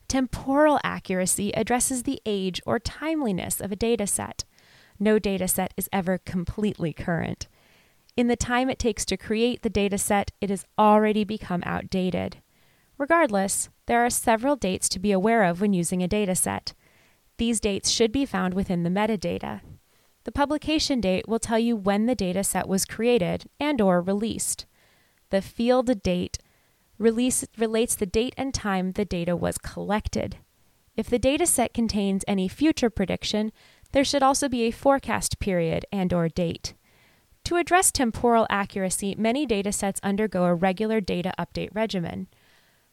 Temporal 0.09 0.79
accuracy 0.85 1.53
addresses 1.53 2.03
the 2.03 2.21
age 2.27 2.61
or 2.67 2.79
timeliness 2.79 3.61
of 3.61 3.73
a 3.73 3.77
data 3.77 4.07
set. 4.07 4.45
No 4.99 5.19
data 5.19 5.49
set 5.49 5.73
is 5.77 5.89
ever 5.93 6.19
completely 6.19 6.93
current. 6.93 7.49
In 8.17 8.29
the 8.29 8.37
time 8.37 8.69
it 8.69 8.79
takes 8.79 9.07
to 9.07 9.17
create 9.17 9.63
the 9.63 9.71
data 9.71 9.97
set, 9.97 10.31
it 10.41 10.51
has 10.51 10.67
already 10.79 11.25
become 11.25 11.63
outdated. 11.65 12.43
Regardless, 12.99 13.71
there 13.87 14.05
are 14.05 14.11
several 14.11 14.55
dates 14.55 14.89
to 14.91 14.99
be 14.99 15.13
aware 15.13 15.45
of 15.45 15.61
when 15.61 15.73
using 15.73 16.03
a 16.03 16.09
data 16.09 16.35
set. 16.35 16.75
These 17.39 17.59
dates 17.59 17.91
should 17.91 18.13
be 18.13 18.27
found 18.27 18.55
within 18.55 18.83
the 18.83 18.91
metadata. 18.91 19.63
The 20.25 20.33
publication 20.33 21.01
date 21.01 21.27
will 21.27 21.39
tell 21.39 21.59
you 21.59 21.75
when 21.75 22.07
the 22.07 22.15
data 22.15 22.45
set 22.45 22.69
was 22.69 22.85
created 22.85 23.47
and 23.59 23.81
or 23.81 24.01
released. 24.01 24.67
The 25.33 25.41
field 25.41 26.03
date 26.03 26.37
release 26.99 27.47
relates 27.57 27.95
the 27.95 28.05
date 28.05 28.35
and 28.37 28.53
time 28.53 28.93
the 28.93 29.07
data 29.07 29.35
was 29.35 29.57
collected. 29.57 30.37
If 30.95 31.09
the 31.09 31.19
data 31.19 31.47
set 31.47 31.73
contains 31.73 32.23
any 32.29 32.49
future 32.49 32.91
prediction, 32.91 33.51
there 33.93 34.05
should 34.05 34.23
also 34.23 34.47
be 34.47 34.65
a 34.65 34.71
forecast 34.71 35.39
period 35.39 35.87
and 35.91 36.13
or 36.13 36.29
date. 36.29 36.75
To 37.45 37.57
address 37.57 37.91
temporal 37.91 38.47
accuracy, 38.51 39.15
many 39.17 39.47
datasets 39.47 40.03
undergo 40.03 40.45
a 40.45 40.55
regular 40.55 41.01
data 41.01 41.33
update 41.39 41.71
regimen. 41.73 42.29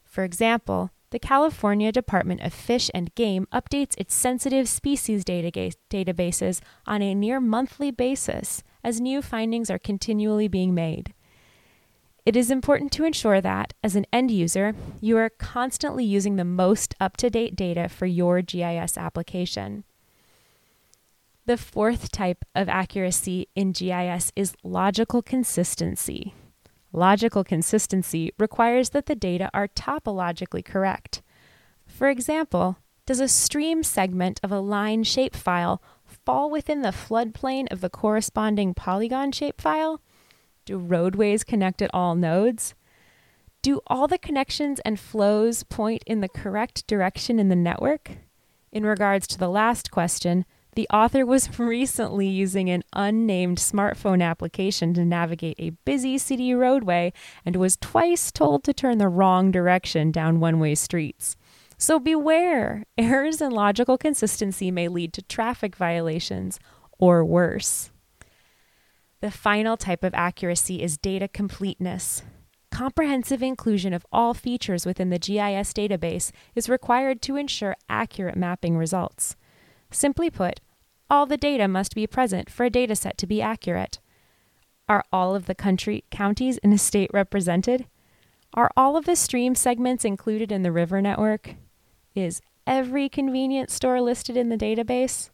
For 0.05 0.23
example, 0.23 0.91
the 1.09 1.19
California 1.19 1.91
Department 1.91 2.39
of 2.39 2.53
Fish 2.53 2.89
and 2.93 3.13
Game 3.15 3.47
updates 3.51 3.95
its 3.97 4.15
sensitive 4.15 4.69
species 4.69 5.25
data- 5.25 5.75
databases 5.89 6.61
on 6.87 7.01
a 7.01 7.13
near 7.13 7.41
monthly 7.41 7.91
basis 7.91 8.63
as 8.81 9.01
new 9.01 9.21
findings 9.21 9.69
are 9.69 9.77
continually 9.77 10.47
being 10.47 10.73
made. 10.73 11.13
It 12.29 12.35
is 12.35 12.51
important 12.51 12.91
to 12.91 13.05
ensure 13.05 13.41
that, 13.41 13.73
as 13.83 13.95
an 13.95 14.05
end 14.13 14.29
user, 14.29 14.75
you 15.01 15.17
are 15.17 15.31
constantly 15.31 16.05
using 16.05 16.35
the 16.35 16.45
most 16.45 16.93
up 16.99 17.17
to 17.17 17.31
date 17.31 17.55
data 17.55 17.89
for 17.89 18.05
your 18.05 18.43
GIS 18.43 18.99
application. 18.99 19.83
The 21.47 21.57
fourth 21.57 22.11
type 22.11 22.45
of 22.53 22.69
accuracy 22.69 23.47
in 23.55 23.71
GIS 23.71 24.31
is 24.35 24.53
logical 24.61 25.23
consistency. 25.23 26.35
Logical 26.93 27.43
consistency 27.43 28.31
requires 28.37 28.89
that 28.89 29.07
the 29.07 29.15
data 29.15 29.49
are 29.51 29.67
topologically 29.67 30.63
correct. 30.63 31.23
For 31.87 32.11
example, 32.11 32.77
does 33.07 33.19
a 33.19 33.27
stream 33.27 33.81
segment 33.81 34.39
of 34.43 34.51
a 34.51 34.59
line 34.59 35.03
shapefile 35.03 35.79
fall 36.05 36.51
within 36.51 36.83
the 36.83 36.89
floodplain 36.89 37.71
of 37.71 37.81
the 37.81 37.89
corresponding 37.89 38.75
polygon 38.75 39.31
shapefile? 39.31 39.97
Do 40.69 40.77
roadways 40.77 41.43
connect 41.43 41.81
at 41.81 41.89
all 41.95 42.13
nodes? 42.13 42.75
Do 43.63 43.81
all 43.87 44.07
the 44.07 44.19
connections 44.19 44.79
and 44.85 44.99
flows 44.99 45.63
point 45.63 46.03
in 46.05 46.21
the 46.21 46.29
correct 46.29 46.85
direction 46.85 47.39
in 47.39 47.49
the 47.49 47.55
network? 47.55 48.11
In 48.71 48.85
regards 48.85 49.25
to 49.29 49.39
the 49.39 49.49
last 49.49 49.89
question, 49.89 50.45
the 50.75 50.87
author 50.89 51.25
was 51.25 51.49
recently 51.59 52.27
using 52.27 52.69
an 52.69 52.83
unnamed 52.93 53.57
smartphone 53.57 54.23
application 54.23 54.93
to 54.93 55.03
navigate 55.03 55.55
a 55.57 55.71
busy 55.85 56.19
city 56.19 56.53
roadway 56.53 57.13
and 57.43 57.55
was 57.55 57.75
twice 57.75 58.31
told 58.31 58.63
to 58.65 58.71
turn 58.71 58.99
the 58.99 59.09
wrong 59.09 59.49
direction 59.49 60.11
down 60.11 60.39
one 60.39 60.59
way 60.59 60.75
streets. 60.75 61.35
So 61.79 61.97
beware, 61.97 62.85
errors 62.95 63.41
in 63.41 63.49
logical 63.49 63.97
consistency 63.97 64.69
may 64.69 64.87
lead 64.87 65.13
to 65.13 65.23
traffic 65.23 65.75
violations 65.75 66.59
or 66.99 67.25
worse. 67.25 67.89
The 69.21 69.31
final 69.31 69.75
type 69.75 70.05
of 70.05 70.13
accuracy 70.13 70.81
is 70.81 70.97
data 70.97 71.27
completeness. 71.27 72.23
Comprehensive 72.71 73.43
inclusion 73.43 73.93
of 73.93 74.05
all 74.13 74.33
features 74.33 74.85
within 74.85 75.09
the 75.09 75.19
GIS 75.19 75.73
database 75.73 76.31
is 76.55 76.69
required 76.69 77.21
to 77.23 77.35
ensure 77.35 77.75
accurate 77.89 78.37
mapping 78.37 78.77
results. 78.77 79.35
Simply 79.91 80.29
put, 80.29 80.61
all 81.09 81.25
the 81.25 81.35
data 81.35 81.67
must 81.67 81.95
be 81.95 82.07
present 82.07 82.49
for 82.49 82.65
a 82.65 82.69
dataset 82.69 83.17
to 83.17 83.27
be 83.27 83.41
accurate. 83.41 83.99
Are 84.87 85.03
all 85.11 85.35
of 85.35 85.47
the 85.47 85.55
country 85.55 86.05
counties 86.09 86.57
in 86.59 86.71
a 86.71 86.77
state 86.77 87.09
represented? 87.13 87.87
Are 88.53 88.71
all 88.77 88.95
of 88.95 89.05
the 89.05 89.17
stream 89.17 89.53
segments 89.53 90.05
included 90.05 90.49
in 90.49 90.63
the 90.63 90.71
river 90.71 91.01
network? 91.01 91.55
Is 92.15 92.41
every 92.65 93.09
convenience 93.09 93.73
store 93.73 93.99
listed 93.99 94.37
in 94.37 94.47
the 94.47 94.57
database? 94.57 95.29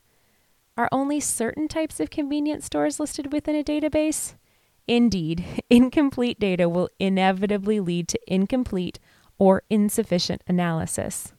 Are 0.77 0.89
only 0.91 1.19
certain 1.19 1.67
types 1.67 1.99
of 1.99 2.09
convenience 2.09 2.65
stores 2.65 2.99
listed 2.99 3.31
within 3.31 3.55
a 3.55 3.63
database? 3.63 4.35
Indeed, 4.87 5.45
incomplete 5.69 6.39
data 6.39 6.67
will 6.67 6.89
inevitably 6.99 7.79
lead 7.79 8.07
to 8.09 8.19
incomplete 8.27 8.99
or 9.37 9.63
insufficient 9.69 10.41
analysis. 10.47 11.33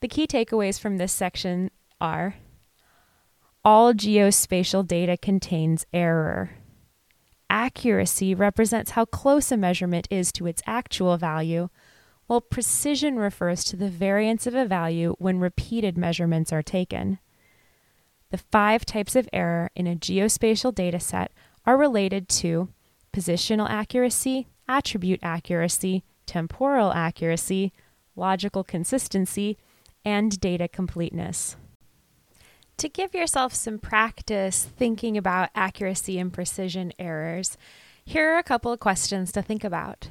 The 0.00 0.08
key 0.08 0.26
takeaways 0.26 0.78
from 0.78 0.98
this 0.98 1.12
section 1.12 1.70
are 2.00 2.36
all 3.64 3.92
geospatial 3.92 4.86
data 4.86 5.16
contains 5.16 5.84
error. 5.92 6.50
Accuracy 7.50 8.34
represents 8.34 8.92
how 8.92 9.04
close 9.04 9.50
a 9.50 9.56
measurement 9.56 10.06
is 10.10 10.30
to 10.32 10.46
its 10.46 10.62
actual 10.66 11.16
value, 11.16 11.68
while 12.26 12.40
precision 12.40 13.16
refers 13.16 13.64
to 13.64 13.76
the 13.76 13.88
variance 13.88 14.46
of 14.46 14.54
a 14.54 14.66
value 14.66 15.16
when 15.18 15.40
repeated 15.40 15.98
measurements 15.98 16.52
are 16.52 16.62
taken. 16.62 17.18
The 18.30 18.38
five 18.38 18.84
types 18.84 19.16
of 19.16 19.28
error 19.32 19.70
in 19.74 19.86
a 19.86 19.96
geospatial 19.96 20.72
dataset 20.72 21.28
are 21.64 21.76
related 21.76 22.28
to 22.28 22.68
positional 23.12 23.68
accuracy, 23.68 24.48
attribute 24.68 25.20
accuracy, 25.22 26.04
temporal 26.26 26.92
accuracy, 26.92 27.72
logical 28.16 28.62
consistency, 28.62 29.56
and 30.04 30.38
data 30.40 30.68
completeness. 30.68 31.56
To 32.78 32.88
give 32.88 33.14
yourself 33.14 33.54
some 33.54 33.78
practice 33.78 34.64
thinking 34.64 35.16
about 35.16 35.50
accuracy 35.54 36.18
and 36.18 36.32
precision 36.32 36.92
errors, 36.98 37.56
here 38.04 38.34
are 38.34 38.38
a 38.38 38.44
couple 38.44 38.72
of 38.72 38.78
questions 38.78 39.32
to 39.32 39.42
think 39.42 39.64
about. 39.64 40.10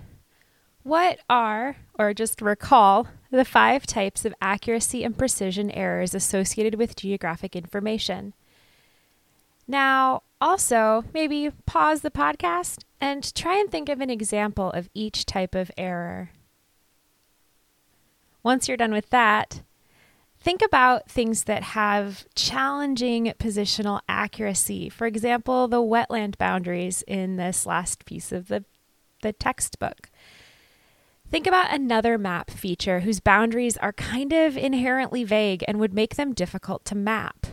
What 0.83 1.19
are, 1.29 1.77
or 1.97 2.13
just 2.13 2.41
recall, 2.41 3.07
the 3.31 3.45
five 3.45 3.85
types 3.85 4.25
of 4.25 4.33
accuracy 4.41 5.03
and 5.03 5.17
precision 5.17 5.71
errors 5.71 6.13
associated 6.13 6.75
with 6.75 6.95
geographic 6.95 7.55
information? 7.55 8.33
Now, 9.67 10.23
also, 10.39 11.03
maybe 11.13 11.51
pause 11.65 12.01
the 12.01 12.11
podcast 12.11 12.83
and 13.01 13.33
try 13.35 13.57
and 13.57 13.69
think 13.69 13.89
of 13.89 13.99
an 14.01 14.09
example 14.09 14.71
of 14.71 14.89
each 14.93 15.25
type 15.25 15.55
of 15.55 15.71
error. 15.77 16.31
Once 18.43 18.67
you're 18.67 18.77
done 18.77 18.93
with 18.93 19.09
that, 19.09 19.61
think 20.39 20.61
about 20.61 21.09
things 21.09 21.43
that 21.43 21.63
have 21.63 22.25
challenging 22.33 23.25
positional 23.39 23.99
accuracy. 24.07 24.87
For 24.87 25.05
example, 25.05 25.67
the 25.67 25.81
wetland 25.81 26.37
boundaries 26.37 27.03
in 27.07 27.35
this 27.35 27.65
last 27.65 28.05
piece 28.05 28.31
of 28.31 28.47
the, 28.47 28.63
the 29.21 29.33
textbook. 29.33 30.09
Think 31.29 31.45
about 31.45 31.73
another 31.73 32.17
map 32.17 32.49
feature 32.49 33.01
whose 33.01 33.19
boundaries 33.19 33.75
are 33.75 33.91
kind 33.91 34.31
of 34.31 34.55
inherently 34.55 35.25
vague 35.25 35.61
and 35.67 35.77
would 35.77 35.93
make 35.93 36.15
them 36.15 36.33
difficult 36.33 36.85
to 36.85 36.95
map. 36.95 37.45